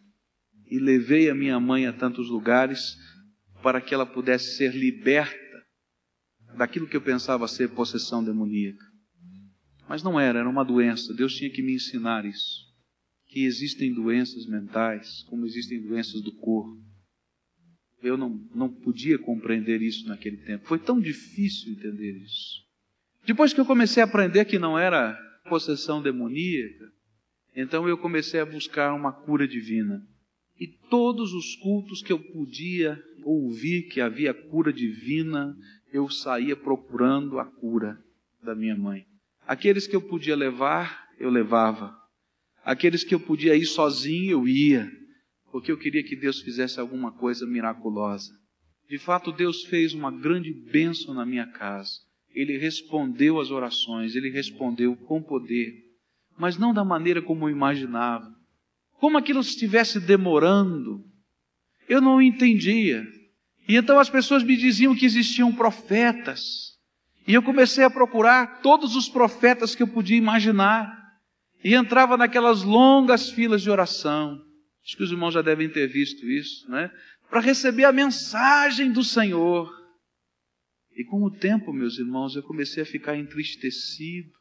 e 0.70 0.80
levei 0.80 1.30
a 1.30 1.36
minha 1.36 1.60
mãe 1.60 1.86
a 1.86 1.94
tantos 1.94 2.30
lugares 2.30 2.98
para 3.62 3.80
que 3.80 3.94
ela 3.94 4.06
pudesse 4.06 4.58
ser 4.58 4.76
liberta 4.76 5.38
daquilo 6.58 6.88
que 6.88 6.98
eu 6.98 7.02
pensava 7.02 7.48
ser 7.48 7.70
possessão 7.70 8.24
demoníaca. 8.24 8.86
Mas 9.88 10.04
não 10.04 10.20
era, 10.20 10.40
era 10.40 10.50
uma 10.50 10.64
doença. 10.64 11.14
Deus 11.14 11.36
tinha 11.36 11.50
que 11.50 11.62
me 11.62 11.74
ensinar 11.74 12.26
isso. 12.26 12.72
Que 13.28 13.46
existem 13.46 13.94
doenças 13.94 14.46
mentais, 14.46 15.24
como 15.24 15.46
existem 15.46 15.82
doenças 15.82 16.22
do 16.22 16.36
corpo. 16.36 16.82
Eu 18.02 18.18
não, 18.18 18.30
não 18.54 18.70
podia 18.70 19.18
compreender 19.18 19.82
isso 19.82 20.08
naquele 20.08 20.38
tempo. 20.38 20.68
Foi 20.68 20.78
tão 20.78 21.00
difícil 21.00 21.72
entender 21.72 22.18
isso. 22.22 22.64
Depois 23.26 23.54
que 23.54 23.60
eu 23.60 23.66
comecei 23.66 24.04
a 24.04 24.06
aprender 24.06 24.46
que 24.46 24.60
não 24.60 24.78
era 24.78 25.18
possessão 25.48 26.02
demoníaca, 26.02 26.92
então 27.56 27.88
eu 27.88 27.98
comecei 27.98 28.40
a 28.40 28.46
buscar 28.46 28.94
uma 28.94 29.12
cura 29.12 29.48
divina. 29.48 30.06
E 30.60 30.68
todos 30.90 31.34
os 31.34 31.56
cultos 31.56 32.02
que 32.02 32.14
eu 32.14 32.20
podia 32.20 33.02
ouvir 33.24 33.84
que 33.84 34.00
havia 34.00 34.34
cura 34.34 34.72
divina, 34.72 35.56
eu 35.92 36.10
saía 36.10 36.56
procurando 36.56 37.40
a 37.40 37.46
cura 37.46 37.98
da 38.42 38.54
minha 38.54 38.76
mãe. 38.76 39.06
Aqueles 39.48 39.88
que 39.88 39.96
eu 39.96 40.02
podia 40.02 40.36
levar, 40.36 41.08
eu 41.20 41.30
levava. 41.30 41.96
Aqueles 42.64 43.04
que 43.04 43.14
eu 43.14 43.20
podia 43.20 43.56
ir 43.56 43.66
sozinho, 43.66 44.32
eu 44.32 44.48
ia, 44.48 44.90
porque 45.52 45.72
eu 45.72 45.78
queria 45.78 46.04
que 46.04 46.16
Deus 46.16 46.42
fizesse 46.42 46.80
alguma 46.80 47.12
coisa 47.12 47.46
miraculosa. 47.46 48.32
De 48.88 48.98
fato, 48.98 49.32
Deus 49.32 49.64
fez 49.66 49.94
uma 49.94 50.12
grande 50.12 50.54
bênção 50.54 51.14
na 51.14 51.26
minha 51.26 51.48
casa. 51.48 52.00
Ele 52.30 52.58
respondeu 52.58 53.40
às 53.40 53.52
orações, 53.52 54.16
ele 54.16 54.30
respondeu 54.30 54.96
com 54.96 55.22
poder, 55.22 55.74
mas 56.38 56.58
não 56.58 56.74
da 56.74 56.84
maneira 56.84 57.22
como 57.22 57.46
eu 57.46 57.50
imaginava 57.50 58.34
como 59.04 59.18
aquilo 59.18 59.42
estivesse 59.42 60.00
demorando. 60.00 61.04
Eu 61.90 62.00
não 62.00 62.22
entendia. 62.22 63.06
E 63.68 63.76
então 63.76 64.00
as 64.00 64.10
pessoas 64.10 64.44
me 64.44 64.56
diziam 64.56 64.96
que 64.96 65.06
existiam 65.06 65.54
profetas. 65.54 66.40
E 67.28 67.34
eu 67.34 67.44
comecei 67.44 67.84
a 67.84 67.90
procurar 67.90 68.62
todos 68.62 68.96
os 68.96 69.10
profetas 69.10 69.76
que 69.76 69.84
eu 69.84 69.90
podia 69.90 70.16
imaginar. 70.16 70.90
E 71.62 71.76
entrava 71.76 72.16
naquelas 72.16 72.64
longas 72.64 73.30
filas 73.30 73.62
de 73.62 73.70
oração. 73.70 74.42
Acho 74.86 74.96
que 74.96 75.04
os 75.04 75.12
irmãos 75.12 75.34
já 75.34 75.42
devem 75.42 75.68
ter 75.68 75.86
visto 75.88 76.26
isso, 76.26 76.72
né? 76.72 76.90
Para 77.30 77.42
receber 77.42 77.84
a 77.84 77.92
mensagem 77.92 78.90
do 78.90 79.04
Senhor. 79.04 79.70
E 80.96 81.04
com 81.04 81.22
o 81.24 81.30
tempo, 81.30 81.74
meus 81.74 82.00
irmãos, 82.00 82.38
eu 82.38 82.44
comecei 82.44 82.84
a 82.84 82.86
ficar 82.86 83.18
entristecido, 83.18 84.32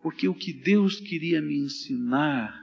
porque 0.00 0.28
o 0.28 0.34
que 0.34 0.52
Deus 0.52 1.00
queria 1.00 1.42
me 1.42 1.56
ensinar 1.56 2.61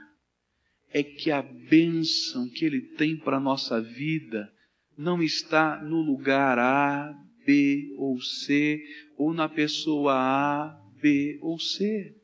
é 0.92 1.02
que 1.02 1.30
a 1.30 1.42
bênção 1.42 2.48
que 2.48 2.64
Ele 2.64 2.80
tem 2.80 3.16
para 3.16 3.36
a 3.36 3.40
nossa 3.40 3.80
vida 3.80 4.50
não 4.96 5.22
está 5.22 5.82
no 5.82 6.02
lugar 6.02 6.58
A, 6.58 7.14
B 7.46 7.94
ou 7.96 8.20
C, 8.20 8.82
ou 9.16 9.32
na 9.32 9.48
pessoa 9.48 10.14
A, 10.14 10.78
B 11.00 11.38
ou 11.40 11.58
C. 11.58 12.14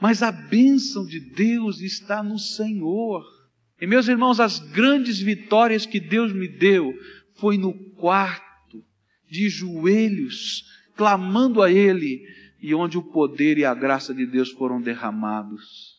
Mas 0.00 0.22
a 0.22 0.30
bênção 0.30 1.04
de 1.06 1.20
Deus 1.20 1.80
está 1.80 2.22
no 2.22 2.38
Senhor. 2.38 3.24
E 3.80 3.86
meus 3.86 4.08
irmãos, 4.08 4.40
as 4.40 4.58
grandes 4.58 5.18
vitórias 5.18 5.86
que 5.86 5.98
Deus 5.98 6.32
me 6.32 6.48
deu 6.48 6.94
foi 7.34 7.56
no 7.56 7.72
quarto, 7.94 8.84
de 9.28 9.48
joelhos, 9.48 10.64
clamando 10.94 11.62
a 11.62 11.72
Ele, 11.72 12.22
e 12.60 12.74
onde 12.74 12.96
o 12.96 13.02
poder 13.02 13.58
e 13.58 13.64
a 13.64 13.74
graça 13.74 14.14
de 14.14 14.26
Deus 14.26 14.50
foram 14.50 14.80
derramados. 14.80 15.91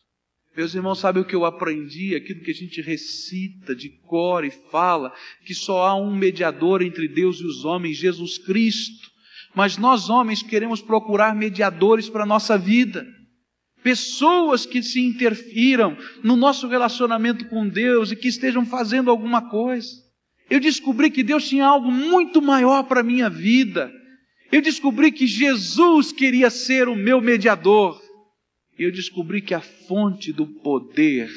Meus 0.56 0.72
irmãos, 0.72 1.00
sabe 1.00 1.18
o 1.18 1.24
que 1.24 1.34
eu 1.34 1.44
aprendi? 1.44 2.14
Aquilo 2.14 2.40
que 2.40 2.50
a 2.52 2.54
gente 2.54 2.80
recita 2.80 3.74
de 3.74 3.88
cor 3.88 4.44
e 4.44 4.50
fala, 4.50 5.12
que 5.44 5.52
só 5.54 5.86
há 5.86 5.96
um 5.96 6.14
mediador 6.14 6.80
entre 6.80 7.08
Deus 7.08 7.40
e 7.40 7.44
os 7.44 7.64
homens, 7.64 7.96
Jesus 7.96 8.38
Cristo. 8.38 9.10
Mas 9.52 9.76
nós 9.76 10.08
homens 10.08 10.42
queremos 10.42 10.80
procurar 10.80 11.34
mediadores 11.34 12.08
para 12.08 12.22
a 12.22 12.26
nossa 12.26 12.56
vida. 12.56 13.04
Pessoas 13.82 14.64
que 14.64 14.80
se 14.80 15.00
interfiram 15.00 15.96
no 16.22 16.36
nosso 16.36 16.68
relacionamento 16.68 17.48
com 17.48 17.68
Deus 17.68 18.12
e 18.12 18.16
que 18.16 18.28
estejam 18.28 18.64
fazendo 18.64 19.10
alguma 19.10 19.50
coisa. 19.50 19.90
Eu 20.48 20.60
descobri 20.60 21.10
que 21.10 21.24
Deus 21.24 21.48
tinha 21.48 21.66
algo 21.66 21.90
muito 21.90 22.40
maior 22.40 22.84
para 22.84 23.00
a 23.00 23.04
minha 23.04 23.28
vida. 23.28 23.92
Eu 24.52 24.62
descobri 24.62 25.10
que 25.10 25.26
Jesus 25.26 26.12
queria 26.12 26.48
ser 26.48 26.88
o 26.88 26.94
meu 26.94 27.20
mediador. 27.20 28.03
Eu 28.78 28.90
descobri 28.90 29.40
que 29.40 29.54
a 29.54 29.60
fonte 29.60 30.32
do 30.32 30.46
poder, 30.46 31.30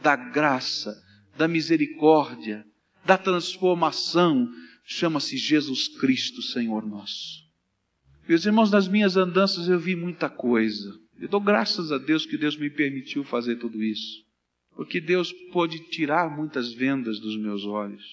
da 0.00 0.14
graça, 0.14 0.96
da 1.36 1.48
misericórdia, 1.48 2.64
da 3.04 3.18
transformação, 3.18 4.48
chama-se 4.84 5.36
Jesus 5.36 5.88
Cristo, 5.98 6.40
Senhor 6.42 6.86
nosso. 6.86 7.40
Meus 8.28 8.46
irmãos, 8.46 8.70
nas 8.70 8.86
minhas 8.86 9.16
andanças 9.16 9.68
eu 9.68 9.78
vi 9.78 9.96
muita 9.96 10.28
coisa. 10.30 10.96
Eu 11.18 11.28
dou 11.28 11.40
graças 11.40 11.90
a 11.90 11.98
Deus 11.98 12.24
que 12.24 12.38
Deus 12.38 12.56
me 12.56 12.70
permitiu 12.70 13.24
fazer 13.24 13.56
tudo 13.56 13.82
isso. 13.82 14.24
Porque 14.76 15.00
Deus 15.00 15.32
pôde 15.52 15.80
tirar 15.90 16.30
muitas 16.34 16.72
vendas 16.72 17.18
dos 17.18 17.36
meus 17.36 17.64
olhos. 17.64 18.04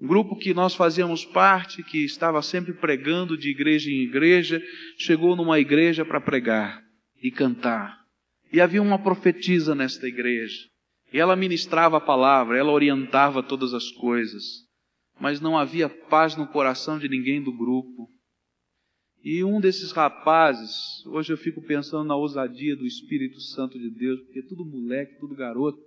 Um 0.00 0.06
grupo 0.06 0.36
que 0.36 0.54
nós 0.54 0.74
fazíamos 0.74 1.24
parte, 1.24 1.82
que 1.82 1.98
estava 2.04 2.40
sempre 2.40 2.72
pregando 2.72 3.36
de 3.36 3.50
igreja 3.50 3.90
em 3.90 4.02
igreja, 4.02 4.62
chegou 4.96 5.36
numa 5.36 5.60
igreja 5.60 6.04
para 6.04 6.20
pregar 6.20 6.84
e 7.22 7.30
cantar. 7.30 8.04
E 8.52 8.60
havia 8.60 8.82
uma 8.82 9.02
profetisa 9.02 9.74
nesta 9.74 10.06
igreja. 10.06 10.68
E 11.12 11.18
ela 11.18 11.36
ministrava 11.36 11.96
a 11.96 12.00
palavra, 12.00 12.58
ela 12.58 12.72
orientava 12.72 13.42
todas 13.42 13.72
as 13.72 13.90
coisas. 13.90 14.44
Mas 15.20 15.40
não 15.40 15.56
havia 15.56 15.88
paz 15.88 16.36
no 16.36 16.46
coração 16.46 16.98
de 16.98 17.08
ninguém 17.08 17.42
do 17.42 17.56
grupo. 17.56 18.08
E 19.22 19.42
um 19.42 19.60
desses 19.60 19.92
rapazes, 19.92 20.72
hoje 21.06 21.32
eu 21.32 21.36
fico 21.36 21.62
pensando 21.62 22.04
na 22.04 22.16
ousadia 22.16 22.76
do 22.76 22.84
Espírito 22.84 23.40
Santo 23.40 23.78
de 23.78 23.90
Deus, 23.90 24.20
porque 24.20 24.42
tudo 24.42 24.64
moleque, 24.64 25.18
tudo 25.18 25.34
garoto. 25.34 25.78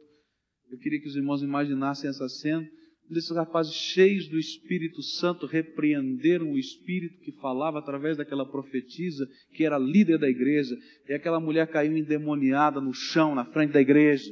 Eu 0.72 0.78
queria 0.80 1.00
que 1.00 1.08
os 1.08 1.16
irmãos 1.16 1.44
imaginassem 1.44 2.10
essa 2.10 2.28
cena 2.28 2.68
desses 3.14 3.36
rapazes 3.36 3.74
cheios 3.74 4.28
do 4.28 4.38
Espírito 4.38 5.02
Santo 5.02 5.46
repreenderam 5.46 6.52
o 6.52 6.58
Espírito 6.58 7.20
que 7.22 7.32
falava 7.34 7.80
através 7.80 8.18
daquela 8.18 8.46
profetisa 8.46 9.28
que 9.54 9.64
era 9.64 9.78
líder 9.78 10.20
da 10.20 10.30
igreja, 10.30 10.76
e 11.08 11.14
aquela 11.14 11.40
mulher 11.40 11.68
caiu 11.68 11.96
endemoniada 11.96 12.82
no 12.82 12.94
chão, 12.94 13.34
na 13.34 13.46
frente 13.46 13.72
da 13.72 13.82
igreja. 13.82 14.32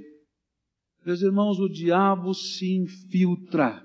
Meus 1.05 1.21
irmãos, 1.21 1.59
o 1.59 1.69
diabo 1.69 2.33
se 2.33 2.75
infiltra. 2.75 3.81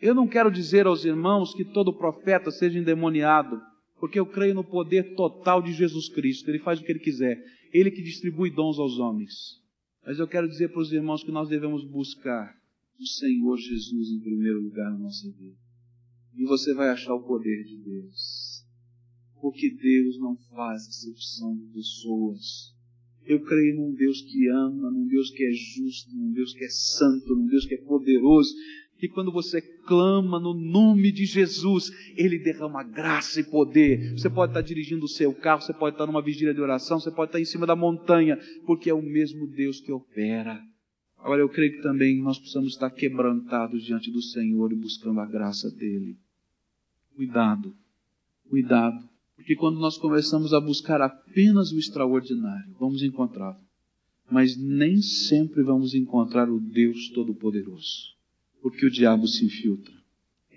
Eu 0.00 0.14
não 0.14 0.26
quero 0.26 0.50
dizer 0.50 0.86
aos 0.86 1.04
irmãos 1.04 1.54
que 1.54 1.64
todo 1.64 1.96
profeta 1.96 2.50
seja 2.50 2.78
endemoniado, 2.78 3.60
porque 4.00 4.18
eu 4.18 4.26
creio 4.26 4.54
no 4.54 4.64
poder 4.64 5.14
total 5.14 5.62
de 5.62 5.72
Jesus 5.72 6.08
Cristo. 6.08 6.50
Ele 6.50 6.58
faz 6.58 6.80
o 6.80 6.84
que 6.84 6.90
ele 6.90 6.98
quiser. 6.98 7.40
Ele 7.72 7.90
que 7.90 8.02
distribui 8.02 8.50
dons 8.50 8.78
aos 8.78 8.98
homens. 8.98 9.32
Mas 10.04 10.18
eu 10.18 10.26
quero 10.26 10.48
dizer 10.48 10.70
para 10.70 10.82
os 10.82 10.92
irmãos 10.92 11.22
que 11.22 11.30
nós 11.30 11.48
devemos 11.48 11.84
buscar 11.84 12.52
o 12.98 13.06
Senhor 13.06 13.56
Jesus 13.56 14.10
em 14.10 14.20
primeiro 14.20 14.62
lugar 14.62 14.90
na 14.90 14.98
nossa 14.98 15.30
vida. 15.30 15.56
E 16.34 16.44
você 16.44 16.72
vai 16.74 16.88
achar 16.88 17.14
o 17.14 17.22
poder 17.22 17.64
de 17.64 17.76
Deus. 17.76 18.64
Porque 19.40 19.70
Deus 19.70 20.18
não 20.18 20.36
faz 20.50 20.86
exceção 20.86 21.56
de 21.56 21.66
pessoas. 21.74 22.72
Eu 23.24 23.40
creio 23.44 23.76
num 23.76 23.94
Deus 23.94 24.20
que 24.22 24.48
ama, 24.48 24.90
num 24.90 25.06
Deus 25.06 25.30
que 25.30 25.44
é 25.44 25.52
justo, 25.52 26.14
num 26.14 26.32
Deus 26.32 26.52
que 26.54 26.64
é 26.64 26.68
santo, 26.68 27.34
num 27.36 27.46
Deus 27.46 27.66
que 27.66 27.74
é 27.74 27.78
poderoso. 27.78 28.54
E 29.00 29.08
quando 29.08 29.32
você 29.32 29.60
clama 29.60 30.38
no 30.38 30.54
nome 30.54 31.10
de 31.10 31.24
Jesus, 31.24 31.90
Ele 32.16 32.38
derrama 32.38 32.84
graça 32.84 33.40
e 33.40 33.44
poder. 33.44 34.12
Você 34.12 34.30
pode 34.30 34.52
estar 34.52 34.62
dirigindo 34.62 35.04
o 35.04 35.08
seu 35.08 35.34
carro, 35.34 35.60
você 35.60 35.72
pode 35.72 35.94
estar 35.94 36.06
numa 36.06 36.22
vigília 36.22 36.54
de 36.54 36.60
oração, 36.60 37.00
você 37.00 37.10
pode 37.10 37.30
estar 37.30 37.40
em 37.40 37.44
cima 37.44 37.66
da 37.66 37.74
montanha, 37.74 38.38
porque 38.64 38.88
é 38.88 38.94
o 38.94 39.02
mesmo 39.02 39.48
Deus 39.48 39.80
que 39.80 39.90
opera. 39.90 40.60
Agora 41.22 41.40
eu 41.40 41.48
creio 41.48 41.76
que 41.76 41.82
também 41.82 42.20
nós 42.20 42.36
precisamos 42.36 42.72
estar 42.72 42.90
quebrantados 42.90 43.84
diante 43.84 44.10
do 44.10 44.20
Senhor 44.20 44.72
e 44.72 44.76
buscando 44.76 45.20
a 45.20 45.26
graça 45.26 45.70
dele. 45.70 46.18
Cuidado, 47.14 47.72
cuidado, 48.50 49.08
porque 49.36 49.54
quando 49.54 49.78
nós 49.78 49.96
começamos 49.96 50.52
a 50.52 50.60
buscar 50.60 51.00
apenas 51.00 51.70
o 51.70 51.78
extraordinário, 51.78 52.74
vamos 52.78 53.04
encontrá-lo. 53.04 53.60
Mas 54.28 54.56
nem 54.56 55.00
sempre 55.00 55.62
vamos 55.62 55.94
encontrar 55.94 56.50
o 56.50 56.58
Deus 56.58 57.10
Todo-Poderoso, 57.10 58.16
porque 58.60 58.84
o 58.84 58.90
diabo 58.90 59.28
se 59.28 59.44
infiltra. 59.44 59.94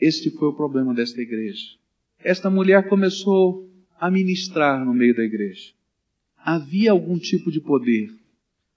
Este 0.01 0.31
foi 0.31 0.47
o 0.47 0.55
problema 0.55 0.95
desta 0.95 1.21
igreja. 1.21 1.77
Esta 2.17 2.49
mulher 2.49 2.89
começou 2.89 3.69
a 3.99 4.09
ministrar 4.09 4.83
no 4.83 4.95
meio 4.95 5.15
da 5.15 5.23
igreja. 5.23 5.73
Havia 6.37 6.91
algum 6.91 7.19
tipo 7.19 7.51
de 7.51 7.61
poder, 7.61 8.09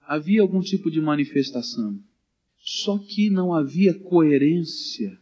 havia 0.09 0.41
algum 0.41 0.59
tipo 0.59 0.89
de 0.89 0.99
manifestação. 0.99 1.99
Só 2.57 2.97
que 2.97 3.29
não 3.29 3.53
havia 3.53 3.93
coerência 3.93 5.15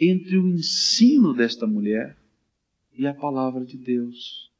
entre 0.00 0.38
o 0.38 0.48
ensino 0.48 1.34
desta 1.34 1.66
mulher 1.66 2.16
e 2.96 3.06
a 3.06 3.12
palavra 3.12 3.66
de 3.66 3.76
Deus. 3.76 4.50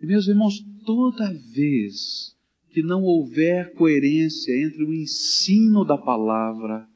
E 0.00 0.06
meus 0.06 0.28
irmãos, 0.28 0.64
toda 0.86 1.34
vez 1.34 2.36
que 2.70 2.80
não 2.80 3.02
houver 3.02 3.74
coerência 3.74 4.52
entre 4.64 4.84
o 4.84 4.94
ensino 4.94 5.84
da 5.84 5.98
palavra 5.98 6.88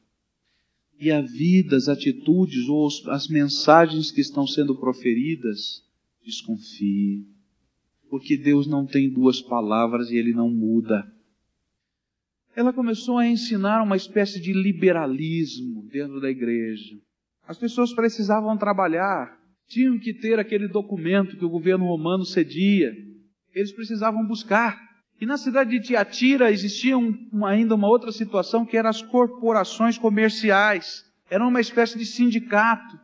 e 0.97 1.11
a 1.11 1.19
vida, 1.19 1.75
as 1.75 1.89
atitudes 1.89 2.69
ou 2.69 2.87
as 3.09 3.27
mensagens 3.27 4.11
que 4.11 4.21
estão 4.21 4.47
sendo 4.47 4.77
proferidas, 4.77 5.83
desconfie. 6.23 7.27
Porque 8.09 8.37
Deus 8.37 8.65
não 8.65 8.85
tem 8.85 9.09
duas 9.09 9.41
palavras 9.41 10.09
e 10.09 10.15
Ele 10.15 10.31
não 10.31 10.49
muda 10.49 11.12
ela 12.55 12.71
começou 12.71 13.17
a 13.17 13.27
ensinar 13.27 13.81
uma 13.81 13.97
espécie 13.97 14.39
de 14.39 14.53
liberalismo 14.53 15.87
dentro 15.91 16.21
da 16.21 16.29
igreja. 16.29 16.95
As 17.47 17.57
pessoas 17.57 17.93
precisavam 17.93 18.55
trabalhar, 18.57 19.37
tinham 19.67 19.99
que 19.99 20.13
ter 20.13 20.39
aquele 20.39 20.67
documento 20.67 21.35
que 21.35 21.45
o 21.45 21.49
governo 21.49 21.85
romano 21.85 22.23
cedia. 22.25 22.93
Eles 23.53 23.71
precisavam 23.71 24.25
buscar. 24.25 24.79
E 25.19 25.25
na 25.25 25.37
cidade 25.37 25.71
de 25.71 25.81
Tiatira 25.87 26.51
existia 26.51 26.97
um, 26.97 27.45
ainda 27.45 27.75
uma 27.75 27.87
outra 27.87 28.11
situação 28.11 28.65
que 28.65 28.77
eram 28.77 28.89
as 28.89 29.01
corporações 29.01 29.97
comerciais. 29.97 31.03
Era 31.29 31.45
uma 31.45 31.61
espécie 31.61 31.97
de 31.97 32.05
sindicato 32.05 32.99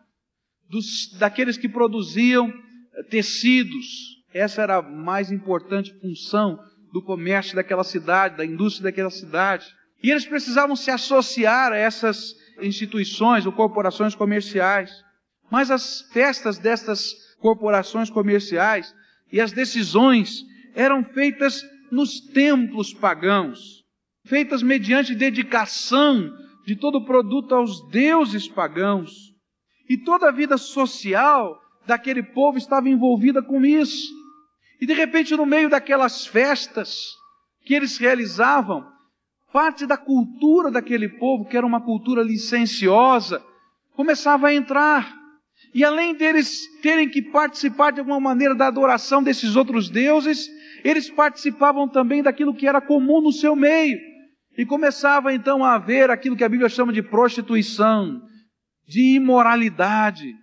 dos, 0.69 1.11
daqueles 1.17 1.57
que 1.57 1.67
produziam 1.67 2.49
eh, 2.93 3.03
tecidos. 3.03 4.19
Essa 4.33 4.61
era 4.61 4.77
a 4.77 4.81
mais 4.81 5.31
importante 5.31 5.93
função 5.99 6.59
do 6.91 7.01
comércio 7.01 7.55
daquela 7.55 7.83
cidade, 7.83 8.37
da 8.37 8.45
indústria 8.45 8.85
daquela 8.85 9.09
cidade. 9.09 9.67
E 10.01 10.09
eles 10.09 10.25
precisavam 10.25 10.75
se 10.75 10.89
associar 10.89 11.71
a 11.71 11.77
essas 11.77 12.33
instituições 12.61 13.45
ou 13.45 13.51
corporações 13.51 14.15
comerciais. 14.15 14.91
Mas 15.51 15.71
as 15.71 16.01
festas 16.13 16.57
destas 16.57 17.13
corporações 17.39 18.09
comerciais 18.09 18.93
e 19.31 19.39
as 19.39 19.51
decisões 19.51 20.43
eram 20.75 21.03
feitas 21.03 21.63
nos 21.91 22.19
templos 22.19 22.93
pagãos, 22.93 23.83
feitas 24.25 24.61
mediante 24.61 25.15
dedicação 25.15 26.31
de 26.65 26.75
todo 26.75 27.05
produto 27.05 27.55
aos 27.55 27.89
deuses 27.89 28.47
pagãos. 28.47 29.11
E 29.89 29.97
toda 29.97 30.27
a 30.27 30.31
vida 30.31 30.57
social 30.57 31.59
daquele 31.87 32.21
povo 32.21 32.57
estava 32.57 32.87
envolvida 32.87 33.41
com 33.41 33.65
isso. 33.65 34.07
E 34.79 34.85
de 34.85 34.93
repente, 34.93 35.35
no 35.35 35.45
meio 35.45 35.69
daquelas 35.69 36.25
festas 36.25 37.15
que 37.65 37.73
eles 37.73 37.97
realizavam, 37.97 38.85
parte 39.51 39.85
da 39.85 39.97
cultura 39.97 40.71
daquele 40.71 41.09
povo, 41.09 41.45
que 41.45 41.57
era 41.57 41.65
uma 41.65 41.81
cultura 41.81 42.23
licenciosa, 42.23 43.43
começava 43.93 44.47
a 44.47 44.53
entrar. 44.53 45.17
E 45.73 45.83
além 45.83 46.15
deles 46.15 46.61
terem 46.81 47.09
que 47.09 47.21
participar 47.21 47.91
de 47.91 47.99
alguma 47.99 48.19
maneira 48.19 48.55
da 48.55 48.67
adoração 48.67 49.21
desses 49.21 49.55
outros 49.55 49.89
deuses, 49.89 50.47
eles 50.83 51.09
participavam 51.09 51.87
também 51.87 52.23
daquilo 52.23 52.55
que 52.55 52.67
era 52.67 52.79
comum 52.79 53.21
no 53.21 53.31
seu 53.31 53.55
meio. 53.55 53.99
E 54.57 54.65
começava 54.65 55.33
então 55.33 55.63
a 55.63 55.75
haver 55.75 56.09
aquilo 56.09 56.35
que 56.35 56.43
a 56.43 56.49
Bíblia 56.49 56.69
chama 56.69 56.93
de 56.93 57.03
prostituição, 57.03 58.21
de 58.87 59.15
imoralidade, 59.15 60.33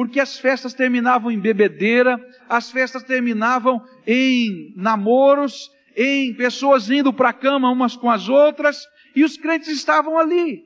porque 0.00 0.18
as 0.18 0.38
festas 0.38 0.72
terminavam 0.72 1.30
em 1.30 1.38
bebedeira, 1.38 2.18
as 2.48 2.70
festas 2.70 3.02
terminavam 3.02 3.86
em 4.06 4.72
namoros, 4.74 5.70
em 5.94 6.34
pessoas 6.34 6.88
indo 6.88 7.12
para 7.12 7.28
a 7.28 7.34
cama 7.34 7.70
umas 7.70 7.96
com 7.96 8.10
as 8.10 8.26
outras, 8.26 8.82
e 9.14 9.22
os 9.22 9.36
crentes 9.36 9.68
estavam 9.68 10.18
ali. 10.18 10.62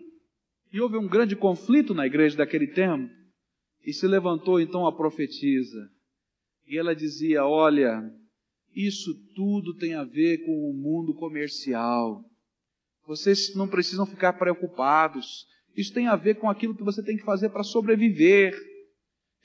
E 0.72 0.80
houve 0.80 0.96
um 0.96 1.08
grande 1.08 1.34
conflito 1.34 1.92
na 1.92 2.06
igreja 2.06 2.36
daquele 2.36 2.68
tempo. 2.68 3.12
E 3.84 3.92
se 3.92 4.06
levantou 4.06 4.60
então 4.60 4.86
a 4.86 4.94
profetisa. 4.94 5.90
E 6.64 6.78
ela 6.78 6.94
dizia: 6.94 7.44
Olha, 7.44 8.08
isso 8.72 9.10
tudo 9.34 9.76
tem 9.78 9.94
a 9.94 10.04
ver 10.04 10.44
com 10.46 10.70
o 10.70 10.72
mundo 10.72 11.12
comercial. 11.12 12.22
Vocês 13.04 13.52
não 13.56 13.66
precisam 13.66 14.06
ficar 14.06 14.34
preocupados. 14.34 15.44
Isso 15.76 15.92
tem 15.92 16.06
a 16.06 16.14
ver 16.14 16.36
com 16.36 16.48
aquilo 16.48 16.76
que 16.76 16.84
você 16.84 17.02
tem 17.02 17.16
que 17.16 17.24
fazer 17.24 17.48
para 17.48 17.64
sobreviver. 17.64 18.54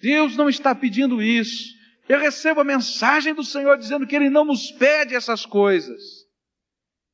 Deus 0.01 0.35
não 0.35 0.49
está 0.49 0.73
pedindo 0.73 1.21
isso. 1.21 1.77
Eu 2.07 2.19
recebo 2.19 2.61
a 2.61 2.63
mensagem 2.63 3.33
do 3.33 3.43
Senhor 3.43 3.77
dizendo 3.77 4.07
que 4.07 4.15
Ele 4.15 4.29
não 4.29 4.45
nos 4.45 4.71
pede 4.71 5.13
essas 5.13 5.45
coisas. 5.45 6.01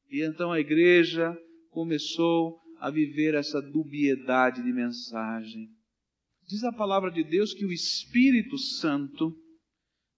E 0.09 0.23
então 0.23 0.51
a 0.51 0.59
igreja 0.59 1.37
começou 1.69 2.59
a 2.79 2.89
viver 2.89 3.33
essa 3.33 3.61
dubiedade 3.61 4.63
de 4.63 4.71
mensagem. 4.71 5.67
Diz 6.47 6.63
a 6.63 6.71
palavra 6.71 7.11
de 7.11 7.23
Deus 7.23 7.53
que 7.53 7.65
o 7.65 7.71
Espírito 7.71 8.57
Santo 8.57 9.35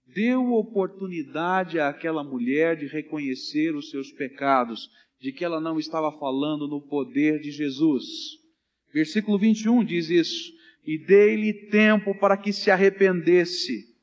deu 0.06 0.52
oportunidade 0.52 1.80
àquela 1.80 2.22
mulher 2.22 2.76
de 2.76 2.86
reconhecer 2.86 3.74
os 3.74 3.90
seus 3.90 4.12
pecados, 4.12 4.88
de 5.20 5.32
que 5.32 5.44
ela 5.44 5.60
não 5.60 5.78
estava 5.78 6.12
falando 6.18 6.68
no 6.68 6.80
poder 6.86 7.40
de 7.40 7.50
Jesus. 7.50 8.04
Versículo 8.92 9.38
21 9.38 9.84
diz 9.84 10.08
isso: 10.10 10.52
E 10.88 10.96
dei-lhe 10.96 11.52
tempo 11.68 12.18
para 12.18 12.34
que 12.34 12.50
se 12.50 12.70
arrependesse. 12.70 13.94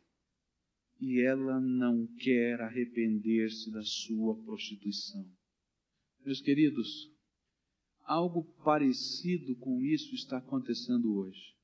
E 1.01 1.19
ela 1.19 1.59
não 1.59 2.05
quer 2.19 2.61
arrepender-se 2.61 3.71
da 3.71 3.81
sua 3.81 4.39
prostituição. 4.43 5.27
Meus 6.23 6.41
queridos, 6.41 7.11
algo 8.03 8.43
parecido 8.63 9.55
com 9.55 9.81
isso 9.81 10.13
está 10.13 10.37
acontecendo 10.37 11.11
hoje. 11.17 11.55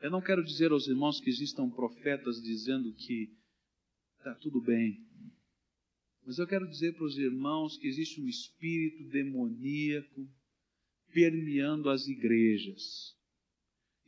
Eu 0.00 0.10
não 0.10 0.22
quero 0.22 0.42
dizer 0.42 0.72
aos 0.72 0.88
irmãos 0.88 1.20
que 1.20 1.28
existam 1.28 1.68
profetas 1.68 2.40
dizendo 2.40 2.94
que 2.94 3.36
está 4.16 4.34
tudo 4.36 4.62
bem. 4.62 5.06
Mas 6.24 6.38
eu 6.38 6.46
quero 6.46 6.66
dizer 6.66 6.94
para 6.94 7.04
os 7.04 7.18
irmãos 7.18 7.76
que 7.76 7.86
existe 7.86 8.18
um 8.22 8.26
espírito 8.26 9.04
demoníaco 9.10 10.26
permeando 11.12 11.90
as 11.90 12.06
igrejas. 12.08 13.19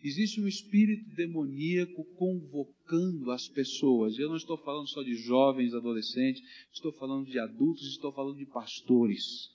Existe 0.03 0.41
um 0.41 0.49
espírito 0.49 1.15
demoníaco 1.15 2.05
convocando 2.17 3.31
as 3.31 3.47
pessoas. 3.49 4.19
Eu 4.19 4.29
não 4.29 4.37
estou 4.37 4.59
falando 4.59 4.89
só 4.89 5.03
de 5.03 5.15
jovens, 5.15 5.75
adolescentes, 5.75 6.43
estou 6.73 6.93
falando 6.93 7.27
de 7.27 7.39
adultos, 7.39 7.87
estou 7.87 8.13
falando 8.13 8.39
de 8.39 8.47
pastores. 8.47 9.51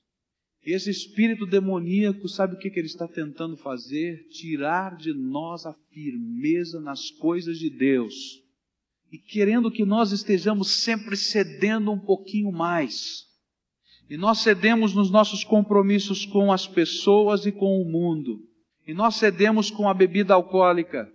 Esse 0.63 0.89
espírito 0.89 1.45
demoníaco, 1.45 2.27
sabe 2.27 2.55
o 2.55 2.59
que, 2.59 2.69
que 2.69 2.79
ele 2.79 2.87
está 2.87 3.07
tentando 3.07 3.57
fazer? 3.57 4.27
Tirar 4.29 4.95
de 4.95 5.13
nós 5.13 5.65
a 5.65 5.73
firmeza 5.91 6.79
nas 6.79 7.11
coisas 7.11 7.59
de 7.59 7.69
Deus 7.69 8.41
e 9.11 9.17
querendo 9.17 9.71
que 9.71 9.85
nós 9.85 10.11
estejamos 10.11 10.69
sempre 10.69 11.15
cedendo 11.15 11.91
um 11.91 11.99
pouquinho 11.99 12.51
mais. 12.51 13.25
E 14.09 14.17
nós 14.17 14.39
cedemos 14.39 14.93
nos 14.93 15.09
nossos 15.09 15.43
compromissos 15.43 16.25
com 16.25 16.51
as 16.51 16.67
pessoas 16.67 17.45
e 17.45 17.51
com 17.51 17.81
o 17.81 17.85
mundo. 17.85 18.39
E 18.87 18.93
nós 18.93 19.15
cedemos 19.15 19.69
com 19.69 19.89
a 19.89 19.93
bebida 19.93 20.33
alcoólica. 20.33 21.11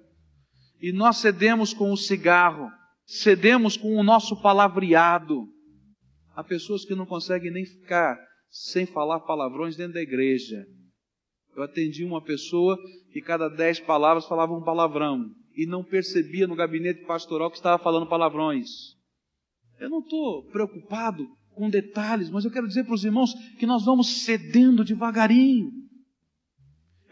E 0.78 0.92
nós 0.92 1.16
cedemos 1.16 1.72
com 1.72 1.90
o 1.90 1.96
cigarro. 1.96 2.70
Cedemos 3.06 3.78
com 3.78 3.96
o 3.96 4.02
nosso 4.02 4.40
palavreado. 4.42 5.48
Há 6.36 6.44
pessoas 6.44 6.84
que 6.84 6.94
não 6.94 7.06
conseguem 7.06 7.50
nem 7.50 7.64
ficar 7.64 8.18
sem 8.50 8.84
falar 8.84 9.20
palavrões 9.20 9.74
dentro 9.74 9.94
da 9.94 10.02
igreja. 10.02 10.66
Eu 11.56 11.62
atendi 11.62 12.04
uma 12.04 12.22
pessoa 12.22 12.78
que 13.10 13.22
cada 13.22 13.48
dez 13.48 13.80
palavras 13.80 14.26
falava 14.26 14.52
um 14.52 14.62
palavrão 14.62 15.30
e 15.56 15.66
não 15.66 15.82
percebia 15.82 16.46
no 16.46 16.54
gabinete 16.54 17.04
pastoral 17.06 17.50
que 17.50 17.56
estava 17.56 17.82
falando 17.82 18.08
palavrões. 18.08 18.68
Eu 19.78 19.88
não 19.88 20.00
estou 20.00 20.44
preocupado 20.50 21.26
com 21.54 21.68
detalhes, 21.70 22.30
mas 22.30 22.44
eu 22.44 22.50
quero 22.50 22.68
dizer 22.68 22.84
para 22.84 22.94
os 22.94 23.04
irmãos 23.04 23.32
que 23.58 23.66
nós 23.66 23.84
vamos 23.84 24.24
cedendo 24.24 24.84
devagarinho. 24.84 25.81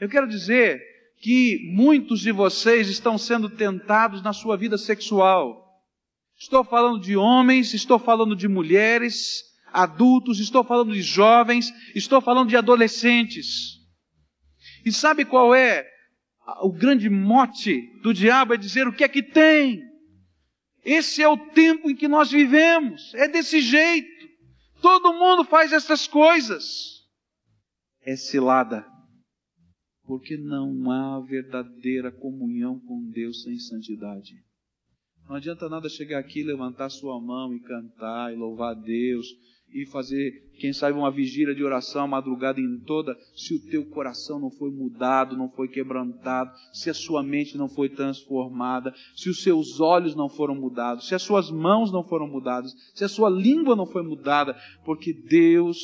Eu 0.00 0.08
quero 0.08 0.26
dizer 0.26 0.82
que 1.20 1.70
muitos 1.74 2.20
de 2.20 2.32
vocês 2.32 2.88
estão 2.88 3.18
sendo 3.18 3.50
tentados 3.50 4.22
na 4.22 4.32
sua 4.32 4.56
vida 4.56 4.78
sexual. 4.78 5.68
Estou 6.38 6.64
falando 6.64 6.98
de 7.00 7.16
homens, 7.16 7.74
estou 7.74 7.98
falando 7.98 8.34
de 8.34 8.48
mulheres, 8.48 9.42
adultos, 9.66 10.40
estou 10.40 10.64
falando 10.64 10.94
de 10.94 11.02
jovens, 11.02 11.70
estou 11.94 12.22
falando 12.22 12.48
de 12.48 12.56
adolescentes. 12.56 13.78
E 14.86 14.90
sabe 14.90 15.26
qual 15.26 15.54
é 15.54 15.86
o 16.62 16.72
grande 16.72 17.10
mote 17.10 17.82
do 18.02 18.14
diabo? 18.14 18.54
É 18.54 18.56
dizer 18.56 18.88
o 18.88 18.92
que 18.92 19.04
é 19.04 19.08
que 19.08 19.22
tem. 19.22 19.82
Esse 20.82 21.22
é 21.22 21.28
o 21.28 21.36
tempo 21.36 21.90
em 21.90 21.94
que 21.94 22.08
nós 22.08 22.30
vivemos. 22.30 23.12
É 23.14 23.28
desse 23.28 23.60
jeito. 23.60 24.08
Todo 24.80 25.12
mundo 25.12 25.44
faz 25.44 25.74
essas 25.74 26.06
coisas. 26.06 26.64
É 28.02 28.16
cilada. 28.16 28.89
Porque 30.10 30.36
não 30.36 30.90
há 30.90 31.20
verdadeira 31.20 32.10
comunhão 32.10 32.80
com 32.80 33.00
Deus 33.12 33.44
sem 33.44 33.56
santidade. 33.60 34.34
Não 35.28 35.36
adianta 35.36 35.68
nada 35.68 35.88
chegar 35.88 36.18
aqui, 36.18 36.42
levantar 36.42 36.90
sua 36.90 37.20
mão 37.20 37.54
e 37.54 37.60
cantar 37.60 38.32
e 38.32 38.36
louvar 38.36 38.72
a 38.72 38.80
Deus 38.80 39.28
e 39.72 39.86
fazer, 39.86 40.50
quem 40.58 40.72
sabe, 40.72 40.98
uma 40.98 41.12
vigília 41.12 41.54
de 41.54 41.62
oração 41.62 42.02
a 42.02 42.08
madrugada 42.08 42.60
em 42.60 42.80
toda, 42.80 43.16
se 43.36 43.54
o 43.54 43.70
teu 43.70 43.86
coração 43.86 44.40
não 44.40 44.50
foi 44.50 44.72
mudado, 44.72 45.36
não 45.36 45.48
foi 45.48 45.68
quebrantado, 45.68 46.50
se 46.72 46.90
a 46.90 46.94
sua 46.94 47.22
mente 47.22 47.56
não 47.56 47.68
foi 47.68 47.88
transformada, 47.88 48.92
se 49.14 49.30
os 49.30 49.44
seus 49.44 49.78
olhos 49.78 50.16
não 50.16 50.28
foram 50.28 50.56
mudados, 50.56 51.06
se 51.06 51.14
as 51.14 51.22
suas 51.22 51.52
mãos 51.52 51.92
não 51.92 52.02
foram 52.02 52.26
mudadas, 52.26 52.74
se 52.96 53.04
a 53.04 53.08
sua 53.08 53.30
língua 53.30 53.76
não 53.76 53.86
foi 53.86 54.02
mudada, 54.02 54.56
porque 54.84 55.12
Deus 55.12 55.78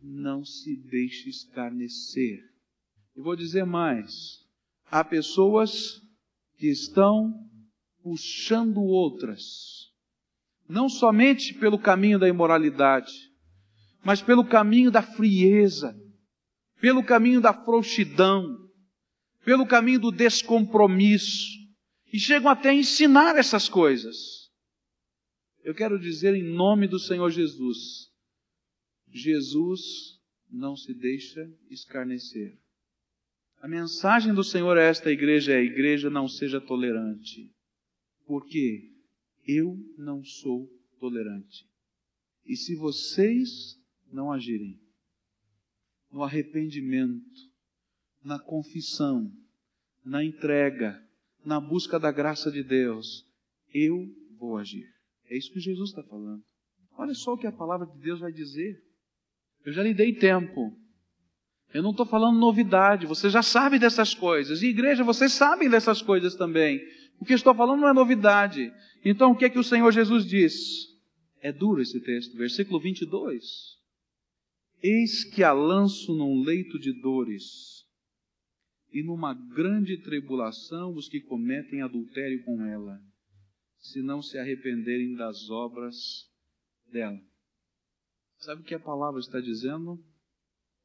não 0.00 0.44
se 0.44 0.76
deixa 0.76 1.28
escarnecer. 1.28 2.51
E 3.16 3.20
vou 3.20 3.36
dizer 3.36 3.64
mais: 3.64 4.40
há 4.90 5.04
pessoas 5.04 6.00
que 6.56 6.68
estão 6.68 7.32
puxando 8.02 8.80
outras, 8.80 9.92
não 10.68 10.88
somente 10.88 11.54
pelo 11.54 11.78
caminho 11.78 12.18
da 12.18 12.28
imoralidade, 12.28 13.12
mas 14.04 14.20
pelo 14.22 14.44
caminho 14.44 14.90
da 14.90 15.02
frieza, 15.02 15.96
pelo 16.80 17.04
caminho 17.04 17.40
da 17.40 17.52
frouxidão, 17.52 18.58
pelo 19.44 19.66
caminho 19.66 20.00
do 20.00 20.10
descompromisso, 20.10 21.48
e 22.12 22.18
chegam 22.18 22.50
até 22.50 22.70
a 22.70 22.74
ensinar 22.74 23.36
essas 23.36 23.68
coisas. 23.68 24.16
Eu 25.62 25.74
quero 25.74 25.98
dizer 25.98 26.34
em 26.34 26.42
nome 26.42 26.88
do 26.88 26.98
Senhor 26.98 27.30
Jesus: 27.30 28.10
Jesus 29.08 29.80
não 30.50 30.76
se 30.76 30.92
deixa 30.92 31.40
escarnecer. 31.70 32.61
A 33.62 33.68
mensagem 33.68 34.34
do 34.34 34.42
Senhor 34.42 34.76
a 34.76 34.82
esta 34.82 35.08
igreja 35.08 35.52
é: 35.52 35.58
a 35.58 35.62
igreja 35.62 36.10
não 36.10 36.26
seja 36.26 36.60
tolerante. 36.60 37.48
Porque 38.26 38.90
eu 39.46 39.78
não 39.96 40.24
sou 40.24 40.68
tolerante. 40.98 41.64
E 42.44 42.56
se 42.56 42.74
vocês 42.74 43.80
não 44.12 44.32
agirem 44.32 44.80
no 46.10 46.24
arrependimento, 46.24 47.22
na 48.24 48.36
confissão, 48.36 49.32
na 50.04 50.24
entrega, 50.24 51.00
na 51.44 51.60
busca 51.60 52.00
da 52.00 52.10
graça 52.10 52.50
de 52.50 52.64
Deus, 52.64 53.24
eu 53.72 54.12
vou 54.36 54.58
agir. 54.58 54.92
É 55.26 55.36
isso 55.36 55.52
que 55.52 55.60
Jesus 55.60 55.90
está 55.90 56.02
falando. 56.02 56.42
Olha 56.98 57.14
só 57.14 57.34
o 57.34 57.38
que 57.38 57.46
a 57.46 57.52
palavra 57.52 57.86
de 57.86 57.96
Deus 58.00 58.18
vai 58.18 58.32
dizer. 58.32 58.82
Eu 59.64 59.72
já 59.72 59.84
lhe 59.84 59.94
dei 59.94 60.12
tempo. 60.12 60.76
Eu 61.74 61.82
não 61.82 61.90
estou 61.90 62.04
falando 62.04 62.38
novidade, 62.38 63.06
você 63.06 63.30
já 63.30 63.42
sabe 63.42 63.78
dessas 63.78 64.14
coisas. 64.14 64.62
E 64.62 64.66
igreja, 64.66 65.02
vocês 65.02 65.32
sabem 65.32 65.70
dessas 65.70 66.02
coisas 66.02 66.34
também. 66.34 66.80
O 67.18 67.24
que 67.24 67.32
estou 67.32 67.54
falando 67.54 67.80
não 67.80 67.88
é 67.88 67.92
novidade. 67.92 68.72
Então 69.04 69.32
o 69.32 69.36
que 69.36 69.44
é 69.44 69.50
que 69.50 69.58
o 69.58 69.64
Senhor 69.64 69.90
Jesus 69.90 70.26
diz? 70.26 70.54
É 71.40 71.52
duro 71.52 71.80
esse 71.80 72.00
texto, 72.00 72.36
versículo 72.36 72.78
22. 72.80 73.44
Eis 74.82 75.24
que 75.24 75.42
a 75.42 75.52
lanço 75.52 76.14
num 76.14 76.42
leito 76.42 76.78
de 76.78 76.92
dores, 77.00 77.82
e 78.92 79.02
numa 79.02 79.32
grande 79.32 79.96
tribulação 79.96 80.94
os 80.94 81.08
que 81.08 81.20
cometem 81.20 81.80
adultério 81.80 82.44
com 82.44 82.62
ela, 82.64 83.00
se 83.78 84.02
não 84.02 84.20
se 84.20 84.36
arrependerem 84.38 85.14
das 85.14 85.48
obras 85.48 85.96
dela. 86.92 87.18
Sabe 88.38 88.60
o 88.60 88.64
que 88.64 88.74
a 88.74 88.80
palavra 88.80 89.20
está 89.20 89.40
dizendo? 89.40 89.98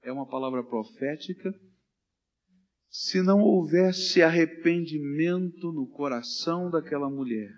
É 0.08 0.12
uma 0.14 0.26
palavra 0.26 0.64
profética. 0.64 1.54
Se 2.90 3.22
não 3.22 3.42
houvesse 3.42 4.22
arrependimento 4.22 5.74
no 5.74 5.86
coração 5.86 6.72
daquela 6.72 7.10
mulher, 7.10 7.52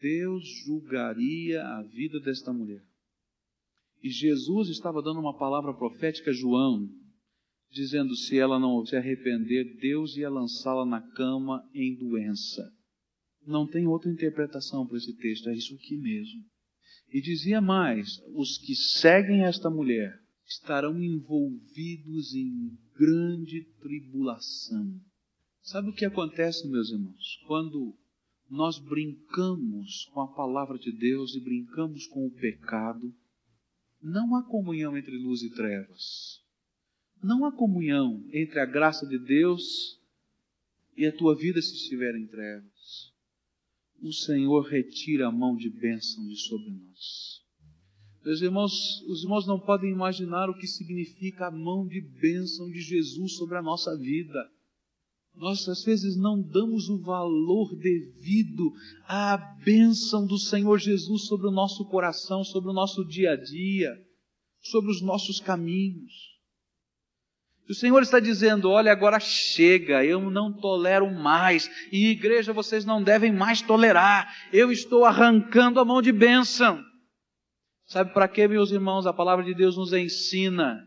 Deus 0.00 0.42
julgaria 0.64 1.62
a 1.62 1.82
vida 1.82 2.18
desta 2.18 2.50
mulher. 2.50 2.82
E 4.02 4.08
Jesus 4.08 4.70
estava 4.70 5.02
dando 5.02 5.20
uma 5.20 5.36
palavra 5.36 5.74
profética 5.74 6.30
a 6.30 6.32
João, 6.32 6.88
dizendo: 7.70 8.16
se 8.16 8.38
ela 8.38 8.58
não 8.58 8.82
se 8.86 8.96
arrepender, 8.96 9.76
Deus 9.76 10.16
ia 10.16 10.30
lançá-la 10.30 10.86
na 10.86 11.02
cama 11.12 11.62
em 11.74 11.94
doença. 11.94 12.72
Não 13.46 13.68
tem 13.68 13.86
outra 13.86 14.10
interpretação 14.10 14.86
para 14.86 14.96
esse 14.96 15.14
texto, 15.14 15.50
é 15.50 15.54
isso 15.54 15.74
aqui 15.74 15.98
mesmo. 15.98 16.42
E 17.12 17.20
dizia 17.20 17.60
mais: 17.60 18.18
os 18.34 18.56
que 18.56 18.74
seguem 18.74 19.44
esta 19.44 19.68
mulher 19.68 20.26
estarão 20.48 21.00
envolvidos 21.02 22.34
em 22.34 22.76
grande 22.96 23.64
tribulação. 23.80 24.98
Sabe 25.60 25.90
o 25.90 25.92
que 25.92 26.06
acontece, 26.06 26.66
meus 26.66 26.90
irmãos? 26.90 27.38
Quando 27.46 27.94
nós 28.48 28.78
brincamos 28.78 30.06
com 30.06 30.22
a 30.22 30.34
palavra 30.34 30.78
de 30.78 30.90
Deus 30.90 31.34
e 31.34 31.40
brincamos 31.40 32.06
com 32.06 32.26
o 32.26 32.30
pecado, 32.30 33.14
não 34.00 34.34
há 34.34 34.42
comunhão 34.42 34.96
entre 34.96 35.18
luz 35.18 35.42
e 35.42 35.50
trevas. 35.50 36.42
Não 37.22 37.44
há 37.44 37.52
comunhão 37.52 38.24
entre 38.32 38.58
a 38.58 38.64
graça 38.64 39.06
de 39.06 39.18
Deus 39.18 40.00
e 40.96 41.04
a 41.04 41.14
tua 41.14 41.36
vida 41.36 41.60
se 41.60 41.74
estiver 41.74 42.14
em 42.14 42.26
trevas. 42.26 43.12
O 44.00 44.12
Senhor 44.12 44.62
retira 44.62 45.26
a 45.26 45.32
mão 45.32 45.56
de 45.56 45.68
bênção 45.68 46.26
de 46.26 46.36
sobre 46.36 46.70
nós. 46.70 47.44
Meus 48.28 48.42
irmãos, 48.42 49.00
os 49.08 49.22
irmãos 49.22 49.46
não 49.46 49.58
podem 49.58 49.90
imaginar 49.90 50.50
o 50.50 50.54
que 50.54 50.66
significa 50.66 51.46
a 51.46 51.50
mão 51.50 51.86
de 51.86 51.98
bênção 51.98 52.68
de 52.68 52.78
Jesus 52.78 53.36
sobre 53.36 53.56
a 53.56 53.62
nossa 53.62 53.96
vida. 53.96 54.38
Nós 55.34 55.66
às 55.66 55.82
vezes 55.82 56.14
não 56.14 56.38
damos 56.38 56.90
o 56.90 57.00
valor 57.00 57.74
devido 57.74 58.70
à 59.06 59.38
bênção 59.64 60.26
do 60.26 60.36
Senhor 60.36 60.78
Jesus 60.78 61.22
sobre 61.22 61.46
o 61.46 61.50
nosso 61.50 61.86
coração, 61.86 62.44
sobre 62.44 62.68
o 62.68 62.74
nosso 62.74 63.02
dia 63.06 63.30
a 63.30 63.36
dia, 63.36 63.96
sobre 64.60 64.90
os 64.90 65.00
nossos 65.00 65.40
caminhos. 65.40 66.12
O 67.66 67.72
Senhor 67.72 68.02
está 68.02 68.20
dizendo: 68.20 68.68
olha, 68.68 68.92
agora 68.92 69.18
chega, 69.18 70.04
eu 70.04 70.30
não 70.30 70.52
tolero 70.52 71.10
mais, 71.10 71.70
e 71.90 72.08
igreja 72.08 72.52
vocês 72.52 72.84
não 72.84 73.02
devem 73.02 73.32
mais 73.32 73.62
tolerar, 73.62 74.30
eu 74.52 74.70
estou 74.70 75.06
arrancando 75.06 75.80
a 75.80 75.84
mão 75.86 76.02
de 76.02 76.12
bênção. 76.12 76.86
Sabe 77.88 78.12
para 78.12 78.28
que, 78.28 78.46
meus 78.46 78.70
irmãos, 78.70 79.06
a 79.06 79.12
palavra 79.12 79.44
de 79.44 79.54
Deus 79.54 79.76
nos 79.76 79.92
ensina 79.92 80.84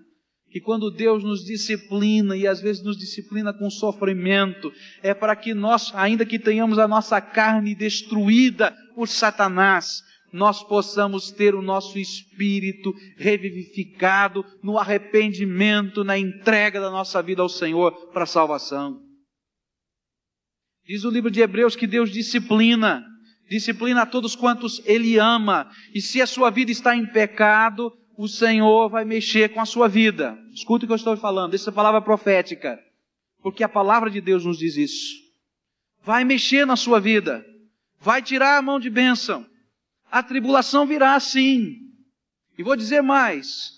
que 0.51 0.59
quando 0.59 0.91
Deus 0.91 1.23
nos 1.23 1.43
disciplina, 1.43 2.35
e 2.35 2.45
às 2.45 2.59
vezes 2.61 2.83
nos 2.83 2.97
disciplina 2.97 3.53
com 3.53 3.69
sofrimento, 3.69 4.71
é 5.01 5.13
para 5.13 5.35
que 5.35 5.53
nós, 5.53 5.91
ainda 5.95 6.25
que 6.25 6.37
tenhamos 6.37 6.77
a 6.77 6.87
nossa 6.87 7.21
carne 7.21 7.73
destruída 7.73 8.75
por 8.93 9.07
Satanás, 9.07 10.01
nós 10.31 10.61
possamos 10.61 11.31
ter 11.31 11.55
o 11.55 11.61
nosso 11.61 11.97
espírito 11.97 12.93
revivificado 13.17 14.45
no 14.61 14.77
arrependimento, 14.77 16.03
na 16.03 16.17
entrega 16.17 16.79
da 16.79 16.91
nossa 16.91 17.21
vida 17.23 17.41
ao 17.41 17.49
Senhor 17.49 18.11
para 18.11 18.23
a 18.23 18.27
salvação. 18.27 19.01
Diz 20.85 21.03
o 21.03 21.09
livro 21.09 21.31
de 21.31 21.41
Hebreus 21.41 21.75
que 21.75 21.87
Deus 21.87 22.11
disciplina, 22.11 23.03
disciplina 23.51 24.03
a 24.03 24.05
todos 24.05 24.33
quantos 24.33 24.81
Ele 24.85 25.19
ama, 25.19 25.69
e 25.93 26.01
se 26.01 26.21
a 26.21 26.25
sua 26.25 26.49
vida 26.49 26.71
está 26.71 26.95
em 26.95 27.05
pecado, 27.05 27.91
o 28.17 28.25
Senhor 28.25 28.89
vai 28.89 29.03
mexer 29.03 29.49
com 29.49 29.59
a 29.59 29.65
sua 29.65 29.89
vida. 29.89 30.39
Escuta 30.53 30.85
o 30.85 30.87
que 30.87 30.93
eu 30.93 30.95
estou 30.95 31.17
falando, 31.17 31.53
essa 31.53 31.69
é 31.69 31.73
palavra 31.73 32.01
profética, 32.01 32.79
porque 33.43 33.61
a 33.61 33.67
palavra 33.67 34.09
de 34.09 34.21
Deus 34.21 34.45
nos 34.45 34.57
diz 34.57 34.77
isso. 34.77 35.15
Vai 36.01 36.23
mexer 36.23 36.65
na 36.65 36.77
sua 36.77 36.97
vida, 37.01 37.45
vai 37.99 38.21
tirar 38.21 38.57
a 38.57 38.61
mão 38.61 38.79
de 38.79 38.89
bênção. 38.89 39.45
A 40.09 40.23
tribulação 40.23 40.87
virá 40.87 41.19
sim. 41.19 41.75
E 42.57 42.63
vou 42.63 42.77
dizer 42.77 43.01
mais: 43.01 43.73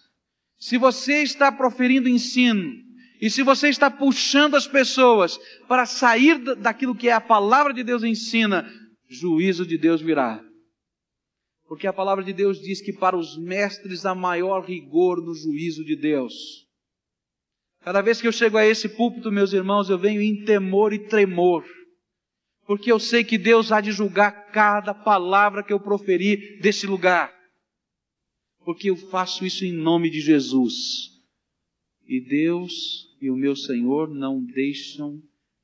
se 0.60 0.78
você 0.78 1.24
está 1.24 1.52
proferindo 1.52 2.08
ensino, 2.08 2.76
e 3.20 3.28
se 3.28 3.42
você 3.42 3.70
está 3.70 3.90
puxando 3.90 4.54
as 4.54 4.68
pessoas 4.68 5.40
para 5.68 5.88
sair 5.88 6.38
daquilo 6.58 6.94
que 6.94 7.10
é 7.10 7.14
a 7.14 7.22
palavra 7.22 7.74
de 7.74 7.84
Deus 7.84 8.04
ensina, 8.04 8.70
juízo 9.14 9.66
de 9.66 9.78
Deus 9.78 10.02
virá. 10.02 10.44
Porque 11.68 11.88
a 11.88 11.94
palavra 11.94 12.24
de 12.24 12.34
Deus 12.34 12.60
diz 12.60 12.82
que 12.82 12.94
para 12.94 13.18
os 13.18 13.38
mestres 13.38 14.06
há 14.06 14.14
maior 14.14 14.66
rigor 14.66 15.22
no 15.22 15.34
juízo 15.34 15.84
de 15.84 15.96
Deus. 15.96 16.34
Cada 17.82 18.02
vez 18.02 18.22
que 18.22 18.28
eu 18.28 18.32
chego 18.32 18.58
a 18.58 18.66
esse 18.66 18.88
púlpito, 18.90 19.32
meus 19.32 19.54
irmãos, 19.54 19.90
eu 19.90 19.98
venho 19.98 20.22
em 20.22 20.44
temor 20.46 20.94
e 20.94 21.00
tremor. 21.08 21.66
Porque 22.66 22.92
eu 22.92 23.00
sei 23.00 23.24
que 23.24 23.38
Deus 23.38 23.72
há 23.72 23.82
de 23.82 23.92
julgar 23.92 24.52
cada 24.52 24.94
palavra 24.94 25.64
que 25.64 25.74
eu 25.74 25.80
proferi 25.80 26.60
desse 26.60 26.88
lugar. 26.88 27.34
Porque 28.64 28.90
eu 28.90 28.96
faço 28.96 29.46
isso 29.46 29.66
em 29.66 29.74
nome 29.74 30.10
de 30.10 30.22
Jesus. 30.22 31.12
E 32.08 32.22
Deus 32.22 32.74
e 33.22 33.30
o 33.30 33.36
meu 33.36 33.56
Senhor 33.56 34.10
não 34.10 34.44
deixam 34.44 35.22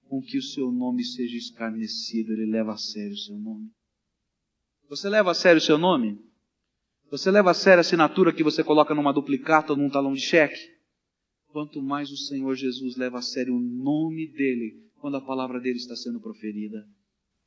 com 0.10 0.22
que 0.22 0.38
o 0.38 0.42
seu 0.42 0.72
nome 0.72 1.04
seja 1.06 1.38
escarnecido, 1.38 2.34
ele 2.34 2.48
leva 2.48 2.74
a 2.74 2.78
sério 2.78 3.14
o 3.14 3.18
seu 3.18 3.38
nome. 3.38 3.70
Você 4.90 5.08
leva 5.08 5.32
a 5.32 5.36
sério 5.36 5.60
o 5.60 5.64
seu 5.64 5.78
nome? 5.78 6.20
Você 7.12 7.30
leva 7.30 7.52
a 7.52 7.54
sério 7.54 7.80
a 7.80 7.82
assinatura 7.82 8.34
que 8.34 8.44
você 8.44 8.64
coloca 8.64 8.96
numa 8.96 9.14
duplicata 9.14 9.74
ou 9.74 9.78
num 9.78 9.90
talão 9.90 10.14
de 10.14 10.22
cheque? 10.22 10.60
Quanto 11.48 11.82
mais 11.82 12.12
o 12.12 12.18
Senhor 12.18 12.56
Jesus 12.56 12.98
leva 12.98 13.20
a 13.20 13.22
sério 13.22 13.56
o 13.56 13.60
nome 13.60 14.28
dele 14.28 14.84
quando 15.00 15.18
a 15.18 15.22
palavra 15.22 15.60
dele 15.60 15.78
está 15.78 15.96
sendo 15.96 16.20
proferida. 16.20 16.86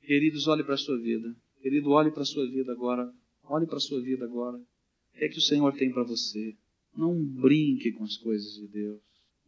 Queridos, 0.01 0.46
olhe 0.46 0.64
para 0.64 0.75
a 0.75 0.79
sua 0.79 0.98
vida. 0.98 1.35
Querido, 1.61 1.90
olhe 1.90 2.11
para 2.11 2.22
a 2.22 2.27
sua 2.27 2.48
vida 2.48 2.72
agora. 2.72 3.12
Olhe 3.44 3.66
para 3.66 3.77
a 3.77 3.81
sua 3.81 4.01
vida 4.01 4.25
agora. 4.25 4.57
O 4.57 5.18
que 5.18 5.25
é 5.25 5.29
que 5.29 5.38
o 5.38 5.42
Senhor 5.42 5.72
tem 5.75 5.92
para 5.92 6.05
você? 6.05 6.57
Não 6.96 7.22
brinque 7.25 7.92
com 7.92 8.05
as 8.05 8.16
coisas 8.16 8.55
de 8.55 8.68
Deus. 8.68 9.01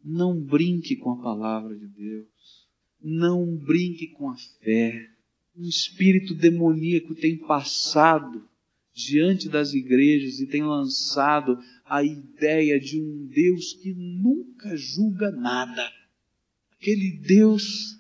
Não 0.05 0.39
brinque 0.39 0.97
com 0.97 1.13
a 1.13 1.23
palavra 1.23 1.77
de 1.77 1.87
Deus. 1.87 2.64
Não 3.05 3.57
brinque 3.57 4.09
com 4.09 4.31
a 4.31 4.37
fé 4.37 5.15
um 5.57 5.69
espírito 5.69 6.35
demoníaco 6.35 7.15
tem 7.15 7.37
passado 7.37 8.49
diante 8.93 9.49
das 9.49 9.73
igrejas 9.73 10.41
e 10.41 10.47
tem 10.47 10.63
lançado 10.63 11.59
a 11.85 12.03
ideia 12.03 12.79
de 12.79 13.01
um 13.01 13.27
Deus 13.27 13.73
que 13.75 13.93
nunca 13.95 14.77
julga 14.77 15.31
nada. 15.31 15.91
Aquele 16.73 17.19
Deus 17.19 17.99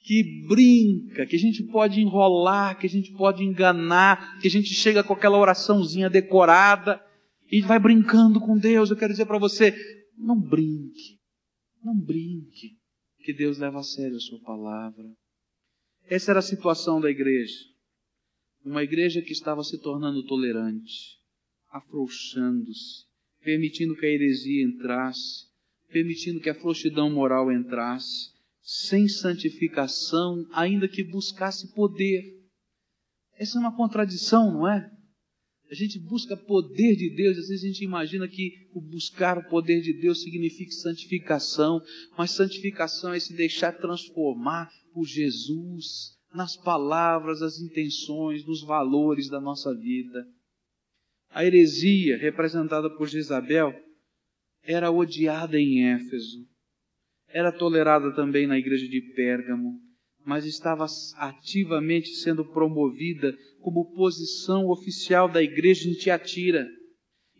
que 0.00 0.44
brinca, 0.46 1.26
que 1.26 1.34
a 1.34 1.38
gente 1.38 1.64
pode 1.64 2.00
enrolar, 2.00 2.78
que 2.78 2.86
a 2.86 2.90
gente 2.90 3.12
pode 3.12 3.42
enganar, 3.42 4.38
que 4.40 4.46
a 4.46 4.50
gente 4.50 4.72
chega 4.72 5.02
com 5.02 5.12
aquela 5.12 5.38
oraçãozinha 5.38 6.08
decorada 6.08 7.00
e 7.50 7.60
vai 7.60 7.78
brincando 7.78 8.40
com 8.40 8.56
Deus. 8.56 8.90
Eu 8.90 8.96
quero 8.96 9.12
dizer 9.12 9.26
para 9.26 9.38
você, 9.38 9.74
não 10.16 10.40
brinque, 10.40 11.18
não 11.82 11.98
brinque, 11.98 12.76
que 13.26 13.32
Deus 13.32 13.58
leva 13.58 13.80
a 13.80 13.82
sério 13.82 14.16
a 14.16 14.20
sua 14.20 14.38
palavra. 14.38 15.04
Essa 16.04 16.30
era 16.30 16.38
a 16.38 16.42
situação 16.42 17.00
da 17.00 17.10
igreja. 17.10 17.58
Uma 18.64 18.84
igreja 18.84 19.20
que 19.20 19.32
estava 19.32 19.64
se 19.64 19.80
tornando 19.80 20.24
tolerante, 20.24 21.18
afrouxando-se, 21.68 23.04
permitindo 23.42 23.96
que 23.96 24.06
a 24.06 24.08
heresia 24.08 24.64
entrasse, 24.64 25.48
permitindo 25.88 26.40
que 26.40 26.48
a 26.48 26.54
frouxidão 26.54 27.10
moral 27.10 27.50
entrasse, 27.50 28.30
sem 28.62 29.08
santificação, 29.08 30.46
ainda 30.52 30.88
que 30.88 31.02
buscasse 31.02 31.74
poder. 31.74 32.22
Essa 33.34 33.58
é 33.58 33.60
uma 33.60 33.76
contradição, 33.76 34.52
não 34.52 34.68
é? 34.68 34.88
A 35.70 35.74
gente 35.74 35.98
busca 35.98 36.36
poder 36.36 36.94
de 36.94 37.10
Deus, 37.14 37.36
às 37.38 37.48
vezes 37.48 37.64
a 37.64 37.66
gente 37.66 37.84
imagina 37.84 38.28
que 38.28 38.68
o 38.72 38.80
buscar 38.80 39.36
o 39.38 39.48
poder 39.48 39.80
de 39.80 39.92
Deus 40.00 40.22
significa 40.22 40.70
santificação, 40.70 41.80
mas 42.16 42.30
santificação 42.30 43.12
é 43.12 43.18
se 43.18 43.34
deixar 43.34 43.72
transformar 43.72 44.70
por 44.92 45.04
Jesus 45.04 46.16
nas 46.32 46.56
palavras, 46.56 47.42
as 47.42 47.58
intenções, 47.58 48.46
nos 48.46 48.62
valores 48.62 49.28
da 49.28 49.40
nossa 49.40 49.74
vida. 49.74 50.26
A 51.30 51.44
heresia, 51.44 52.16
representada 52.16 52.88
por 52.96 53.08
Jezabel, 53.08 53.74
era 54.62 54.90
odiada 54.90 55.58
em 55.58 55.84
Éfeso, 55.84 56.46
era 57.28 57.50
tolerada 57.50 58.14
também 58.14 58.46
na 58.46 58.58
igreja 58.58 58.86
de 58.88 59.00
Pérgamo, 59.14 59.80
mas 60.24 60.44
estava 60.44 60.86
ativamente 61.16 62.08
sendo 62.16 62.44
promovida 62.44 63.36
como 63.66 63.92
posição 63.96 64.68
oficial 64.68 65.28
da 65.28 65.42
igreja 65.42 65.90
em 65.90 65.94
Tiatira. 65.94 66.64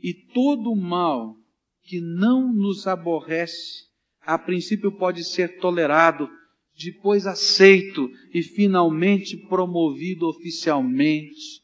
E 0.03 0.13
todo 0.13 0.75
mal 0.75 1.37
que 1.85 2.01
não 2.01 2.53
nos 2.53 2.89
aborrece, 2.89 3.87
a 4.21 4.37
princípio 4.37 4.91
pode 4.91 5.23
ser 5.23 5.61
tolerado, 5.61 6.29
depois 6.77 7.29
aceito 7.29 8.11
e 8.35 8.43
finalmente 8.43 9.37
promovido 9.37 10.27
oficialmente. 10.27 11.63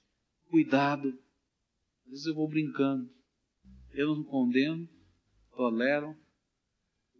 Cuidado. 0.48 1.09
Às 2.05 2.11
vezes 2.11 2.27
eu 2.27 2.35
vou 2.37 2.48
brincando. 2.48 3.11
Eu 3.92 4.14
não 4.14 4.22
condeno, 4.22 4.88
tolero, 5.57 6.14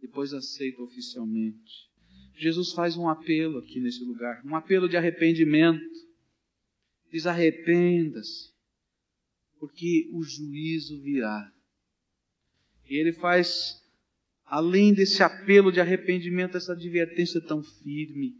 depois 0.01 0.31
aceito 0.33 0.81
oficialmente. 0.81 1.91
Jesus 2.37 2.71
faz 2.71 2.95
um 2.95 3.09
apelo 3.09 3.57
aqui 3.57 3.81
nesse 3.81 4.01
lugar, 4.01 4.41
um 4.45 4.55
apelo 4.55 4.87
de 4.87 4.95
arrependimento. 4.95 5.83
Diz: 7.13 7.27
arrependa-se, 7.27 8.51
porque 9.59 10.09
o 10.13 10.23
juízo 10.23 10.99
virá. 10.99 11.53
E 12.89 12.95
ele 12.95 13.13
faz 13.13 13.79
além 14.45 14.91
desse 14.95 15.21
apelo 15.21 15.71
de 15.71 15.79
arrependimento, 15.79 16.57
essa 16.57 16.73
advertência 16.73 17.39
tão 17.39 17.61
firme. 17.61 18.33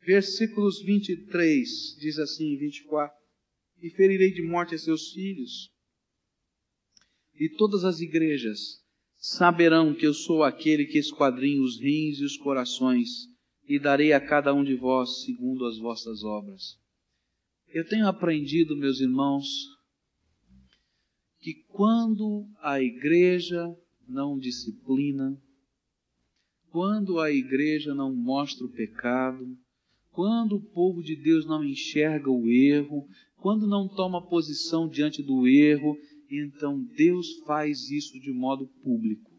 Versículos 0.00 0.82
23 0.82 1.68
diz 2.00 2.18
assim, 2.18 2.56
24: 2.56 3.14
E 3.82 3.90
ferirei 3.90 4.32
de 4.32 4.40
morte 4.40 4.74
a 4.74 4.78
seus 4.78 5.12
filhos, 5.12 5.70
e 7.34 7.50
todas 7.50 7.84
as 7.84 8.00
igrejas 8.00 8.82
saberão 9.18 9.94
que 9.94 10.06
eu 10.06 10.14
sou 10.14 10.42
aquele 10.42 10.86
que 10.86 10.96
esquadrinha 10.96 11.60
os 11.60 11.78
rins 11.78 12.20
e 12.20 12.24
os 12.24 12.38
corações, 12.38 13.28
e 13.68 13.78
darei 13.78 14.14
a 14.14 14.20
cada 14.20 14.54
um 14.54 14.64
de 14.64 14.74
vós 14.74 15.24
segundo 15.24 15.66
as 15.66 15.76
vossas 15.76 16.24
obras. 16.24 16.82
Eu 17.74 17.84
tenho 17.84 18.06
aprendido, 18.06 18.76
meus 18.76 19.00
irmãos, 19.00 19.48
que 21.40 21.54
quando 21.70 22.48
a 22.62 22.80
igreja 22.80 23.76
não 24.06 24.38
disciplina, 24.38 25.36
quando 26.70 27.18
a 27.18 27.32
igreja 27.32 27.92
não 27.92 28.14
mostra 28.14 28.64
o 28.64 28.70
pecado, 28.70 29.58
quando 30.12 30.54
o 30.54 30.62
povo 30.70 31.02
de 31.02 31.16
Deus 31.16 31.46
não 31.46 31.64
enxerga 31.64 32.30
o 32.30 32.48
erro, 32.48 33.08
quando 33.38 33.66
não 33.66 33.88
toma 33.88 34.24
posição 34.24 34.88
diante 34.88 35.20
do 35.20 35.44
erro, 35.48 35.98
então 36.30 36.80
Deus 36.80 37.26
faz 37.44 37.90
isso 37.90 38.20
de 38.20 38.32
modo 38.32 38.68
público. 38.84 39.32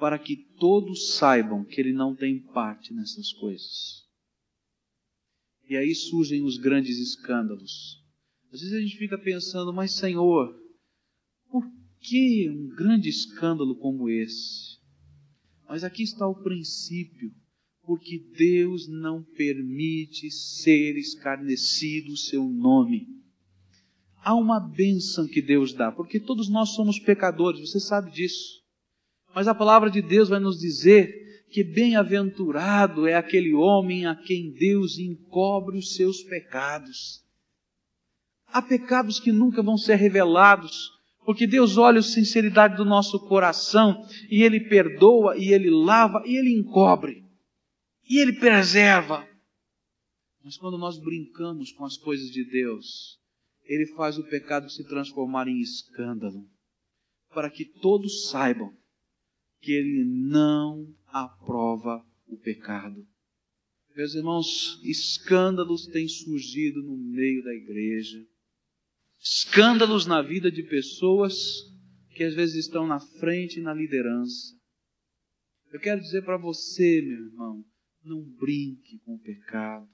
Para 0.00 0.18
que 0.18 0.36
todos 0.58 1.14
saibam 1.14 1.64
que 1.64 1.80
Ele 1.80 1.92
não 1.92 2.16
tem 2.16 2.42
parte 2.42 2.92
nessas 2.92 3.32
coisas. 3.34 4.07
E 5.68 5.76
aí 5.76 5.94
surgem 5.94 6.42
os 6.42 6.56
grandes 6.56 6.98
escândalos. 6.98 8.02
Às 8.50 8.60
vezes 8.60 8.74
a 8.74 8.80
gente 8.80 8.96
fica 8.96 9.18
pensando, 9.18 9.72
mas 9.72 9.92
Senhor, 9.92 10.56
por 11.50 11.62
que 12.00 12.48
um 12.48 12.68
grande 12.74 13.10
escândalo 13.10 13.76
como 13.76 14.08
esse? 14.08 14.78
Mas 15.68 15.84
aqui 15.84 16.02
está 16.02 16.26
o 16.26 16.42
princípio, 16.42 17.30
porque 17.82 18.18
Deus 18.34 18.88
não 18.88 19.22
permite 19.22 20.30
ser 20.30 20.96
escarnecido 20.96 22.12
o 22.12 22.16
seu 22.16 22.48
nome. 22.48 23.06
Há 24.22 24.34
uma 24.34 24.58
bênção 24.58 25.28
que 25.28 25.42
Deus 25.42 25.74
dá, 25.74 25.92
porque 25.92 26.18
todos 26.18 26.48
nós 26.48 26.70
somos 26.70 26.98
pecadores, 26.98 27.60
você 27.60 27.78
sabe 27.78 28.10
disso. 28.10 28.62
Mas 29.34 29.46
a 29.46 29.54
palavra 29.54 29.90
de 29.90 30.00
Deus 30.00 30.30
vai 30.30 30.40
nos 30.40 30.58
dizer 30.58 31.27
que 31.50 31.64
bem-aventurado 31.64 33.06
é 33.06 33.14
aquele 33.14 33.54
homem 33.54 34.06
a 34.06 34.14
quem 34.14 34.52
Deus 34.52 34.98
encobre 34.98 35.78
os 35.78 35.94
seus 35.94 36.22
pecados. 36.22 37.24
Há 38.46 38.62
pecados 38.62 39.18
que 39.18 39.32
nunca 39.32 39.62
vão 39.62 39.76
ser 39.76 39.96
revelados, 39.96 40.90
porque 41.24 41.46
Deus 41.46 41.76
olha 41.76 42.00
a 42.00 42.02
sinceridade 42.02 42.76
do 42.76 42.84
nosso 42.84 43.18
coração 43.28 44.06
e 44.30 44.42
Ele 44.42 44.60
perdoa, 44.60 45.36
e 45.36 45.52
Ele 45.52 45.70
lava, 45.70 46.22
e 46.26 46.36
Ele 46.36 46.54
encobre, 46.58 47.24
e 48.08 48.18
Ele 48.18 48.32
preserva. 48.34 49.26
Mas 50.42 50.56
quando 50.56 50.78
nós 50.78 50.98
brincamos 50.98 51.72
com 51.72 51.84
as 51.84 51.96
coisas 51.96 52.30
de 52.30 52.44
Deus, 52.44 53.18
Ele 53.64 53.86
faz 53.94 54.16
o 54.16 54.24
pecado 54.24 54.70
se 54.70 54.86
transformar 54.86 55.48
em 55.48 55.60
escândalo, 55.60 56.46
para 57.30 57.50
que 57.50 57.64
todos 57.64 58.28
saibam 58.30 58.72
que 59.60 59.72
Ele 59.72 60.04
não 60.04 60.86
aprova 61.10 62.04
o 62.26 62.36
pecado. 62.36 63.06
Meus 63.96 64.14
irmãos, 64.14 64.80
escândalos 64.84 65.86
têm 65.86 66.08
surgido 66.08 66.82
no 66.82 66.96
meio 66.96 67.42
da 67.42 67.54
igreja 67.54 68.24
escândalos 69.20 70.06
na 70.06 70.22
vida 70.22 70.50
de 70.50 70.62
pessoas 70.62 71.34
que 72.14 72.24
às 72.24 72.34
vezes 72.34 72.66
estão 72.66 72.86
na 72.86 73.00
frente 73.00 73.58
e 73.58 73.62
na 73.62 73.74
liderança. 73.74 74.56
Eu 75.72 75.80
quero 75.80 76.00
dizer 76.00 76.24
para 76.24 76.36
você, 76.36 77.02
meu 77.02 77.26
irmão, 77.26 77.64
não 78.02 78.22
brinque 78.22 78.98
com 79.04 79.14
o 79.14 79.20
pecado. 79.20 79.86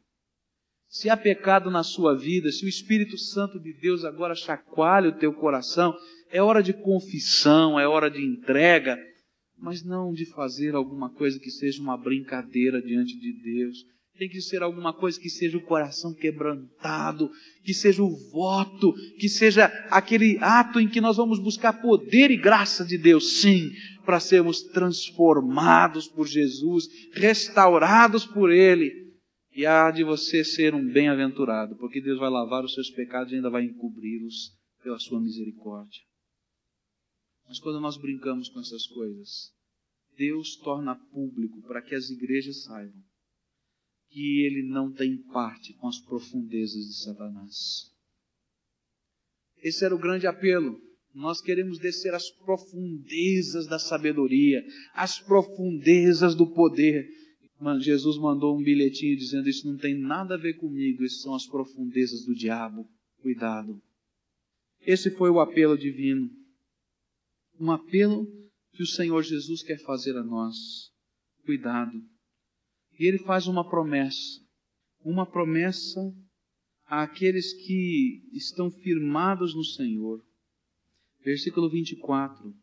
Se 0.89 1.11
há 1.11 1.17
pecado 1.17 1.71
na 1.71 1.83
sua 1.83 2.17
vida, 2.17 2.53
se 2.53 2.65
o 2.65 2.69
Espírito 2.69 3.19
Santo 3.19 3.59
de 3.59 3.73
Deus 3.73 4.05
agora 4.05 4.35
chacoalha 4.35 5.09
o 5.09 5.19
teu 5.19 5.33
coração, 5.35 5.97
é 6.31 6.41
hora 6.41 6.63
de 6.63 6.73
confissão, 6.73 7.81
é 7.81 7.89
hora 7.89 8.09
de 8.09 8.23
entrega, 8.23 8.97
mas 9.65 9.83
não 9.83 10.13
de 10.13 10.27
fazer 10.27 10.75
alguma 10.75 11.09
coisa 11.09 11.41
que 11.41 11.51
seja 11.51 11.81
uma 11.81 11.97
brincadeira 11.97 12.83
diante 12.83 13.19
de 13.19 13.33
Deus. 13.33 13.79
Tem 14.19 14.29
que 14.29 14.43
ser 14.43 14.63
alguma 14.63 14.93
coisa 14.93 15.19
que 15.19 15.31
seja 15.31 15.57
o 15.57 15.65
coração 15.65 16.13
quebrantado, 16.15 17.31
que 17.65 17.73
seja 17.73 18.03
o 18.03 18.15
voto, 18.31 18.93
que 19.19 19.27
seja 19.27 19.65
aquele 19.91 20.37
ato 20.39 20.79
em 20.79 20.87
que 20.87 21.01
nós 21.01 21.17
vamos 21.17 21.43
buscar 21.43 21.81
poder 21.81 22.31
e 22.31 22.37
graça 22.37 22.85
de 22.85 22.99
Deus, 22.99 23.41
sim, 23.41 23.71
para 24.05 24.21
sermos 24.21 24.63
transformados 24.65 26.07
por 26.09 26.29
Jesus, 26.29 26.87
restaurados 27.15 28.27
por 28.27 28.53
Ele. 28.53 28.93
E 29.57 29.65
há 29.65 29.91
de 29.91 30.05
você 30.05 30.45
ser 30.45 30.75
um 30.75 30.87
bem-aventurado, 30.93 31.75
porque 31.77 32.03
Deus 32.03 32.19
vai 32.19 32.29
lavar 32.29 32.65
os 32.65 32.75
seus 32.75 32.91
pecados 32.91 33.33
e 33.33 33.37
ainda 33.37 33.49
vai 33.49 33.65
encobri-los 33.65 34.53
pela 34.83 34.99
sua 34.99 35.21
misericórdia. 35.21 36.03
Mas 37.49 37.59
quando 37.59 37.81
nós 37.81 37.97
brincamos 37.97 38.49
com 38.49 38.61
essas 38.61 38.87
coisas, 38.87 39.54
Deus 40.17 40.57
torna 40.57 40.95
público 40.95 41.63
para 41.63 41.83
que 41.83 41.95
as 41.95 42.11
igrejas 42.11 42.65
saibam 42.65 43.03
que 44.15 44.47
ele 44.47 44.63
não 44.63 44.93
tem 44.93 45.17
parte 45.17 45.75
com 45.75 45.89
as 45.89 45.99
profundezas 45.99 46.87
de 46.87 47.03
Satanás. 47.03 47.93
Esse 49.59 49.85
era 49.85 49.95
o 49.95 49.99
grande 49.99 50.25
apelo. 50.25 50.81
Nós 51.13 51.41
queremos 51.41 51.81
descer 51.81 52.15
às 52.15 52.31
profundezas 52.31 53.67
da 53.67 53.79
sabedoria, 53.79 54.65
às 54.95 55.19
profundezas 55.19 56.37
do 56.37 56.47
poder. 56.47 57.09
Jesus 57.81 58.17
mandou 58.19 58.57
um 58.57 58.63
bilhetinho 58.63 59.17
dizendo: 59.17 59.49
Isso 59.49 59.67
não 59.67 59.77
tem 59.79 59.99
nada 59.99 60.35
a 60.35 60.39
ver 60.39 60.55
comigo, 60.55 61.03
isso 61.03 61.23
são 61.23 61.35
as 61.35 61.47
profundezas 61.47 62.25
do 62.25 62.35
diabo. 62.35 62.89
Cuidado. 63.21 63.83
Esse 64.81 65.11
foi 65.11 65.31
o 65.31 65.41
apelo 65.41 65.77
divino. 65.77 66.31
Um 67.59 67.71
apelo 67.73 68.44
que 68.75 68.83
o 68.83 68.87
Senhor 68.87 69.23
Jesus 69.23 69.63
quer 69.63 69.79
fazer 69.79 70.17
a 70.17 70.23
nós. 70.23 70.57
Cuidado. 71.45 71.93
E 72.99 73.07
ele 73.07 73.19
faz 73.19 73.47
uma 73.47 73.69
promessa, 73.69 74.41
uma 75.05 75.25
promessa 75.27 76.01
àqueles 76.87 77.53
que 77.53 78.23
estão 78.33 78.71
firmados 78.71 79.55
no 79.55 79.65
Senhor. 79.65 80.25
Versículo 81.25 81.71
24. 81.71 82.55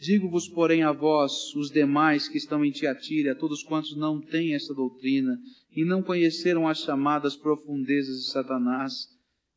Digo-vos, 0.00 0.48
porém, 0.48 0.84
a 0.84 0.92
vós, 0.92 1.52
os 1.56 1.70
demais 1.70 2.28
que 2.28 2.38
estão 2.38 2.64
em 2.64 2.70
Tiatira, 2.70 3.32
a 3.32 3.34
todos 3.34 3.64
quantos 3.64 3.96
não 3.96 4.20
têm 4.20 4.54
esta 4.54 4.72
doutrina 4.72 5.36
e 5.72 5.84
não 5.84 6.02
conheceram 6.02 6.68
as 6.68 6.78
chamadas 6.78 7.36
profundezas 7.36 8.16
de 8.18 8.30
Satanás, 8.30 8.92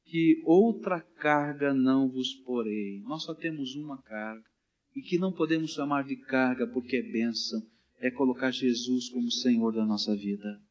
que 0.06 0.42
outra 0.44 1.00
carga 1.00 1.74
não 1.74 2.10
vos 2.10 2.34
porei. 2.44 3.02
Nós 3.02 3.24
só 3.24 3.36
temos 3.36 3.76
uma 3.76 4.02
carga, 4.02 4.51
e 4.96 5.02
que 5.02 5.18
não 5.18 5.32
podemos 5.32 5.72
chamar 5.72 6.04
de 6.04 6.16
carga 6.16 6.68
porque 6.68 6.98
é 6.98 7.02
bênção, 7.02 7.62
é 8.00 8.10
colocar 8.12 8.52
Jesus 8.52 9.10
como 9.10 9.32
Senhor 9.32 9.72
da 9.72 9.86
nossa 9.86 10.16
vida. 10.16 10.62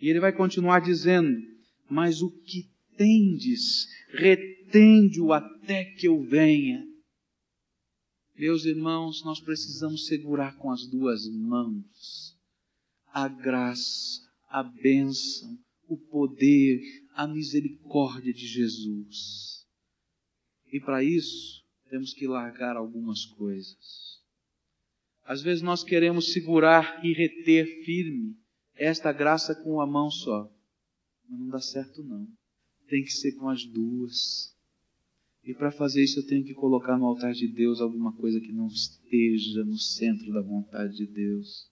E 0.00 0.08
ele 0.08 0.20
vai 0.20 0.32
continuar 0.32 0.80
dizendo: 0.80 1.36
Mas 1.88 2.22
o 2.22 2.30
que 2.30 2.70
tendes, 2.96 3.86
retende-o 4.10 5.32
até 5.32 5.84
que 5.84 6.08
eu 6.08 6.22
venha. 6.22 6.84
Meus 8.36 8.66
irmãos, 8.66 9.24
nós 9.24 9.40
precisamos 9.40 10.06
segurar 10.06 10.56
com 10.58 10.70
as 10.70 10.86
duas 10.86 11.26
mãos 11.26 12.36
a 13.16 13.28
graça, 13.28 14.20
a 14.50 14.62
bênção, 14.62 15.58
o 15.88 15.96
poder, 15.96 16.78
a 17.14 17.26
misericórdia 17.26 18.30
de 18.30 18.46
Jesus. 18.46 19.64
E 20.70 20.78
para 20.78 21.02
isso, 21.02 21.64
temos 21.88 22.12
que 22.12 22.26
largar 22.26 22.76
algumas 22.76 23.24
coisas. 23.24 24.20
Às 25.24 25.42
vezes 25.42 25.62
nós 25.62 25.82
queremos 25.82 26.32
segurar 26.32 27.04
e 27.04 27.12
reter 27.12 27.84
firme 27.84 28.36
esta 28.74 29.12
graça 29.12 29.54
com 29.54 29.74
uma 29.74 29.86
mão 29.86 30.10
só. 30.10 30.50
Mas 31.28 31.40
não 31.40 31.48
dá 31.48 31.60
certo 31.60 32.02
não. 32.04 32.28
Tem 32.88 33.02
que 33.02 33.10
ser 33.10 33.32
com 33.32 33.48
as 33.48 33.64
duas. 33.64 34.54
E 35.42 35.52
para 35.54 35.72
fazer 35.72 36.04
isso 36.04 36.20
eu 36.20 36.26
tenho 36.26 36.44
que 36.44 36.54
colocar 36.54 36.96
no 36.96 37.06
altar 37.06 37.32
de 37.32 37.48
Deus 37.48 37.80
alguma 37.80 38.12
coisa 38.12 38.40
que 38.40 38.52
não 38.52 38.68
esteja 38.68 39.64
no 39.64 39.78
centro 39.78 40.32
da 40.32 40.42
vontade 40.42 40.96
de 40.96 41.06
Deus. 41.06 41.68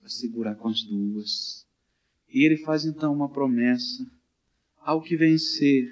Para 0.00 0.08
segurar 0.08 0.56
com 0.56 0.68
as 0.68 0.82
duas. 0.82 1.66
E 2.28 2.44
ele 2.44 2.56
faz 2.58 2.84
então 2.84 3.12
uma 3.12 3.28
promessa. 3.28 4.04
Ao 4.80 5.02
que 5.02 5.16
vencer 5.16 5.88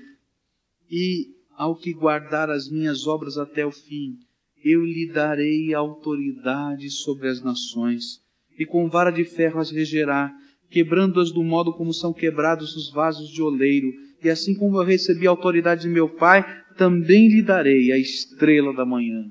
e 0.91 1.36
ao 1.57 1.75
que 1.75 1.92
guardar 1.92 2.51
as 2.51 2.71
minhas 2.71 3.07
obras 3.07 3.38
até 3.38 3.64
o 3.64 3.73
fim, 3.73 4.19
eu 4.64 4.85
lhe 4.85 5.11
darei 5.12 5.73
autoridade 5.73 6.90
sobre 6.90 7.29
as 7.29 7.42
nações, 7.42 8.21
e 8.59 8.66
com 8.66 8.88
vara 8.88 9.11
de 9.11 9.25
ferro 9.25 9.61
as 9.61 9.71
regerá, 9.71 10.33
quebrando-as 10.70 11.31
do 11.31 11.43
modo 11.43 11.72
como 11.72 11.93
são 11.93 12.12
quebrados 12.12 12.74
os 12.76 12.91
vasos 12.93 13.31
de 13.31 13.41
oleiro. 13.41 13.93
E 14.22 14.28
assim 14.28 14.55
como 14.55 14.78
eu 14.78 14.85
recebi 14.85 15.26
a 15.26 15.31
autoridade 15.31 15.83
de 15.83 15.89
meu 15.89 16.09
Pai, 16.09 16.45
também 16.76 17.28
lhe 17.28 17.43
darei 17.43 17.93
a 17.93 17.99
estrela 17.99 18.74
da 18.74 18.85
manhã. 18.85 19.24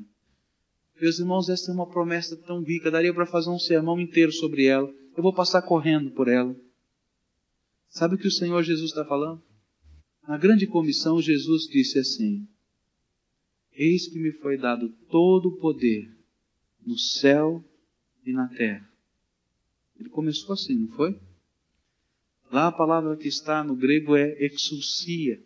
Meus 1.01 1.19
irmãos, 1.19 1.49
essa 1.49 1.71
é 1.71 1.73
uma 1.73 1.89
promessa 1.89 2.37
tão 2.37 2.61
rica, 2.61 2.89
daria 2.89 3.13
para 3.13 3.25
fazer 3.25 3.49
um 3.49 3.59
sermão 3.59 3.99
inteiro 3.99 4.31
sobre 4.31 4.65
ela. 4.65 4.89
Eu 5.17 5.21
vou 5.21 5.33
passar 5.33 5.61
correndo 5.61 6.11
por 6.11 6.27
ela. 6.27 6.55
Sabe 7.89 8.15
o 8.15 8.17
que 8.17 8.27
o 8.27 8.31
Senhor 8.31 8.63
Jesus 8.63 8.91
está 8.91 9.03
falando? 9.03 9.41
Na 10.27 10.37
grande 10.37 10.65
comissão, 10.65 11.21
Jesus 11.21 11.67
disse 11.67 11.99
assim: 11.99 12.47
Eis 13.71 14.07
que 14.07 14.17
me 14.17 14.31
foi 14.31 14.57
dado 14.57 14.89
todo 15.09 15.49
o 15.49 15.57
poder 15.57 16.11
no 16.85 16.97
céu 16.97 17.63
e 18.25 18.31
na 18.31 18.47
terra. 18.47 18.89
Ele 19.99 20.09
começou 20.09 20.53
assim, 20.53 20.75
não 20.75 20.87
foi? 20.89 21.19
Lá 22.51 22.67
a 22.67 22.71
palavra 22.71 23.15
que 23.15 23.27
está 23.27 23.63
no 23.63 23.75
grego 23.75 24.15
é 24.15 24.35
exousia. 24.43 25.41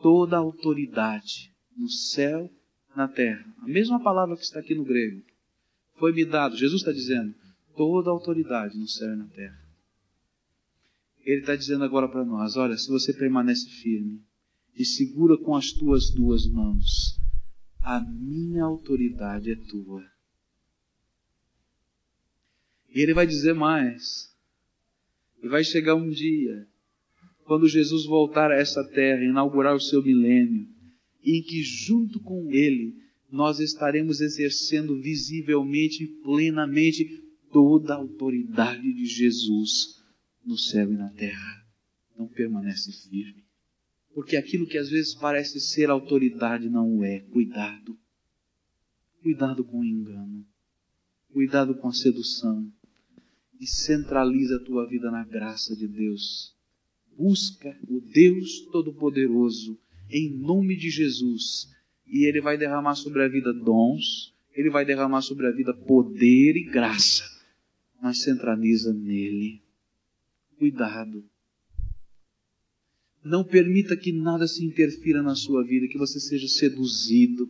Toda 0.00 0.36
autoridade 0.36 1.52
no 1.76 1.88
céu, 1.88 2.50
na 2.94 3.08
terra. 3.08 3.44
A 3.62 3.66
mesma 3.66 4.02
palavra 4.02 4.36
que 4.36 4.42
está 4.42 4.60
aqui 4.60 4.74
no 4.74 4.84
grego. 4.84 5.22
Foi 5.96 6.12
me 6.12 6.24
dado. 6.24 6.56
Jesus 6.56 6.82
está 6.82 6.92
dizendo 6.92 7.34
toda 7.76 8.10
autoridade 8.10 8.76
no 8.78 8.86
céu 8.86 9.12
e 9.12 9.16
na 9.16 9.26
terra. 9.26 9.67
Ele 11.28 11.40
está 11.40 11.54
dizendo 11.54 11.84
agora 11.84 12.08
para 12.08 12.24
nós: 12.24 12.56
olha, 12.56 12.74
se 12.78 12.88
você 12.88 13.12
permanece 13.12 13.68
firme 13.68 14.24
e 14.74 14.82
segura 14.82 15.36
com 15.36 15.54
as 15.54 15.72
tuas 15.72 16.08
duas 16.10 16.48
mãos, 16.48 17.20
a 17.82 18.00
minha 18.00 18.64
autoridade 18.64 19.50
é 19.50 19.54
tua. 19.54 20.02
E 22.88 23.02
ele 23.02 23.12
vai 23.12 23.26
dizer 23.26 23.52
mais. 23.52 24.34
E 25.42 25.48
vai 25.48 25.62
chegar 25.62 25.96
um 25.96 26.08
dia, 26.08 26.66
quando 27.44 27.68
Jesus 27.68 28.06
voltar 28.06 28.50
a 28.50 28.56
essa 28.56 28.82
terra, 28.82 29.22
inaugurar 29.22 29.76
o 29.76 29.80
seu 29.80 30.02
milênio, 30.02 30.66
em 31.22 31.42
que 31.42 31.62
junto 31.62 32.20
com 32.20 32.50
ele 32.50 32.96
nós 33.30 33.60
estaremos 33.60 34.22
exercendo 34.22 34.98
visivelmente 34.98 36.04
e 36.04 36.06
plenamente 36.22 37.04
toda 37.52 37.92
a 37.92 37.98
autoridade 37.98 38.94
de 38.94 39.04
Jesus 39.04 39.97
no 40.48 40.56
céu 40.56 40.90
e 40.90 40.96
na 40.96 41.10
terra. 41.10 41.66
Não 42.16 42.26
permanece 42.26 42.90
firme. 43.08 43.44
Porque 44.14 44.36
aquilo 44.36 44.66
que 44.66 44.78
às 44.78 44.88
vezes 44.88 45.14
parece 45.14 45.60
ser 45.60 45.90
autoridade 45.90 46.70
não 46.70 47.04
é. 47.04 47.20
Cuidado. 47.20 47.96
Cuidado 49.22 49.62
com 49.62 49.80
o 49.80 49.84
engano. 49.84 50.46
Cuidado 51.30 51.74
com 51.74 51.88
a 51.88 51.92
sedução. 51.92 52.72
E 53.60 53.66
centraliza 53.66 54.56
a 54.56 54.64
tua 54.64 54.88
vida 54.88 55.10
na 55.10 55.22
graça 55.22 55.76
de 55.76 55.86
Deus. 55.86 56.56
Busca 57.16 57.78
o 57.86 58.00
Deus 58.00 58.60
Todo-Poderoso 58.72 59.78
em 60.10 60.30
nome 60.30 60.76
de 60.76 60.88
Jesus. 60.88 61.68
E 62.06 62.26
Ele 62.26 62.40
vai 62.40 62.56
derramar 62.56 62.94
sobre 62.94 63.22
a 63.22 63.28
vida 63.28 63.52
dons, 63.52 64.34
Ele 64.54 64.70
vai 64.70 64.86
derramar 64.86 65.20
sobre 65.20 65.46
a 65.46 65.50
vida 65.50 65.74
poder 65.74 66.56
e 66.56 66.64
graça. 66.64 67.24
Mas 68.00 68.22
centraliza 68.22 68.94
nele. 68.94 69.67
Cuidado. 70.58 71.24
Não 73.22 73.44
permita 73.44 73.96
que 73.96 74.12
nada 74.12 74.46
se 74.46 74.64
interfira 74.64 75.22
na 75.22 75.34
sua 75.34 75.64
vida, 75.64 75.88
que 75.88 75.98
você 75.98 76.18
seja 76.18 76.48
seduzido. 76.48 77.48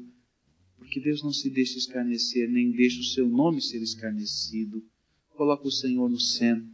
Porque 0.77 1.01
Deus 1.01 1.23
não 1.23 1.33
se 1.33 1.51
deixa 1.51 1.79
escarnecer, 1.79 2.49
nem 2.49 2.71
deixa 2.71 3.01
o 3.01 3.05
seu 3.05 3.29
nome 3.29 3.61
ser 3.61 3.83
escarnecido. 3.83 4.83
Coloca 5.31 5.67
o 5.67 5.73
Senhor 5.73 6.09
no 6.09 6.19
centro. 6.19 6.69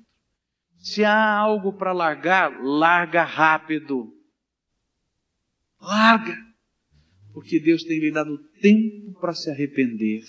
Se 0.79 1.05
há 1.05 1.37
algo 1.37 1.73
para 1.73 1.93
largar, 1.93 2.63
larga 2.63 3.25
rápido. 3.25 4.13
Larga. 5.81 6.37
Porque 7.33 7.59
Deus 7.59 7.85
tem 7.85 7.99
lhe 7.99 8.11
dado 8.11 8.39
tempo 8.61 9.13
para 9.21 9.35
se 9.35 9.51
arrepender. 9.51 10.25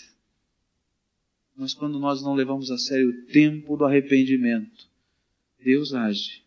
Mas 1.55 1.73
quando 1.73 1.99
nós 1.99 2.21
não 2.21 2.33
levamos 2.33 2.69
a 2.71 2.77
sério 2.77 3.09
o 3.09 3.25
tempo 3.27 3.77
do 3.77 3.85
arrependimento, 3.85 4.89
Deus 5.65 5.95
age 5.95 6.43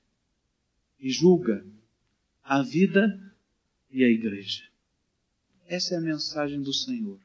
e 1.00 1.10
julga 1.10 1.66
a 2.40 2.62
vida 2.62 3.20
e 3.90 4.04
a 4.04 4.08
igreja. 4.08 4.62
Essa 5.66 5.96
é 5.96 5.98
a 5.98 6.00
mensagem 6.00 6.62
do 6.62 6.72
Senhor. 6.72 7.18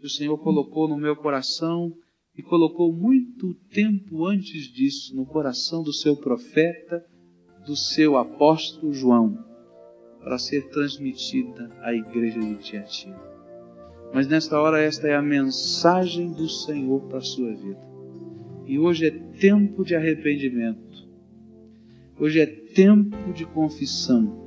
Que 0.00 0.04
o 0.04 0.10
Senhor 0.10 0.36
colocou 0.38 0.88
no 0.88 0.98
meu 0.98 1.14
coração 1.14 1.96
e 2.36 2.42
colocou 2.42 2.92
muito 2.92 3.54
tempo 3.70 4.26
antes 4.26 4.64
disso 4.64 5.14
no 5.14 5.24
coração 5.24 5.84
do 5.84 5.92
seu 5.92 6.16
profeta, 6.16 7.06
do 7.64 7.76
seu 7.76 8.16
apóstolo 8.16 8.92
João 8.92 9.46
para 10.18 10.40
ser 10.40 10.68
transmitida 10.70 11.68
à 11.82 11.94
igreja 11.94 12.40
de 12.40 12.56
Tiatira. 12.56 13.36
Mas 14.12 14.26
nesta 14.26 14.60
hora, 14.60 14.82
esta 14.82 15.06
é 15.06 15.14
a 15.14 15.22
mensagem 15.22 16.32
do 16.32 16.48
Senhor 16.48 17.00
para 17.02 17.18
a 17.18 17.22
sua 17.22 17.54
vida. 17.54 17.95
E 18.66 18.78
hoje 18.80 19.06
é 19.06 19.10
tempo 19.10 19.84
de 19.84 19.94
arrependimento. 19.94 21.06
Hoje 22.18 22.40
é 22.40 22.46
tempo 22.46 23.32
de 23.32 23.44
confissão. 23.46 24.44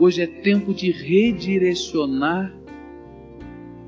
Hoje 0.00 0.22
é 0.22 0.26
tempo 0.26 0.74
de 0.74 0.90
redirecionar 0.90 2.52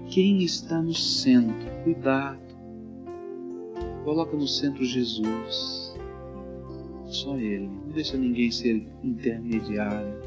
quem 0.06 0.44
está 0.44 0.80
no 0.80 0.94
centro. 0.94 1.68
Cuidado. 1.82 2.40
Coloca 4.04 4.36
no 4.36 4.46
centro 4.46 4.84
Jesus 4.84 5.92
só 7.06 7.36
Ele. 7.36 7.66
Não 7.66 7.92
deixa 7.92 8.16
ninguém 8.16 8.50
ser 8.50 8.86
intermediário. 9.02 10.22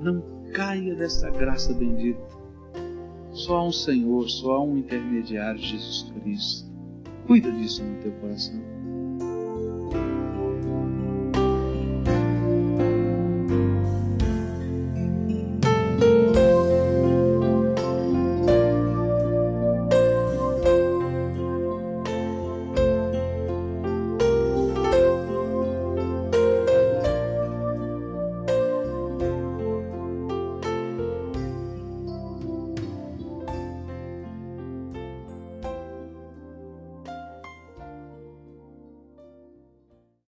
Não 0.00 0.22
caia 0.52 0.94
dessa 0.94 1.28
graça 1.30 1.72
bendita. 1.74 2.38
Só 3.32 3.56
há 3.56 3.64
um 3.66 3.72
Senhor, 3.72 4.28
só 4.28 4.52
há 4.52 4.64
um 4.64 4.78
intermediário, 4.78 5.60
Jesus 5.60 6.10
Cristo. 6.12 6.67
Cuida 7.28 7.52
disso 7.52 7.84
no 7.84 8.00
teu 8.00 8.10
coração. 8.12 8.77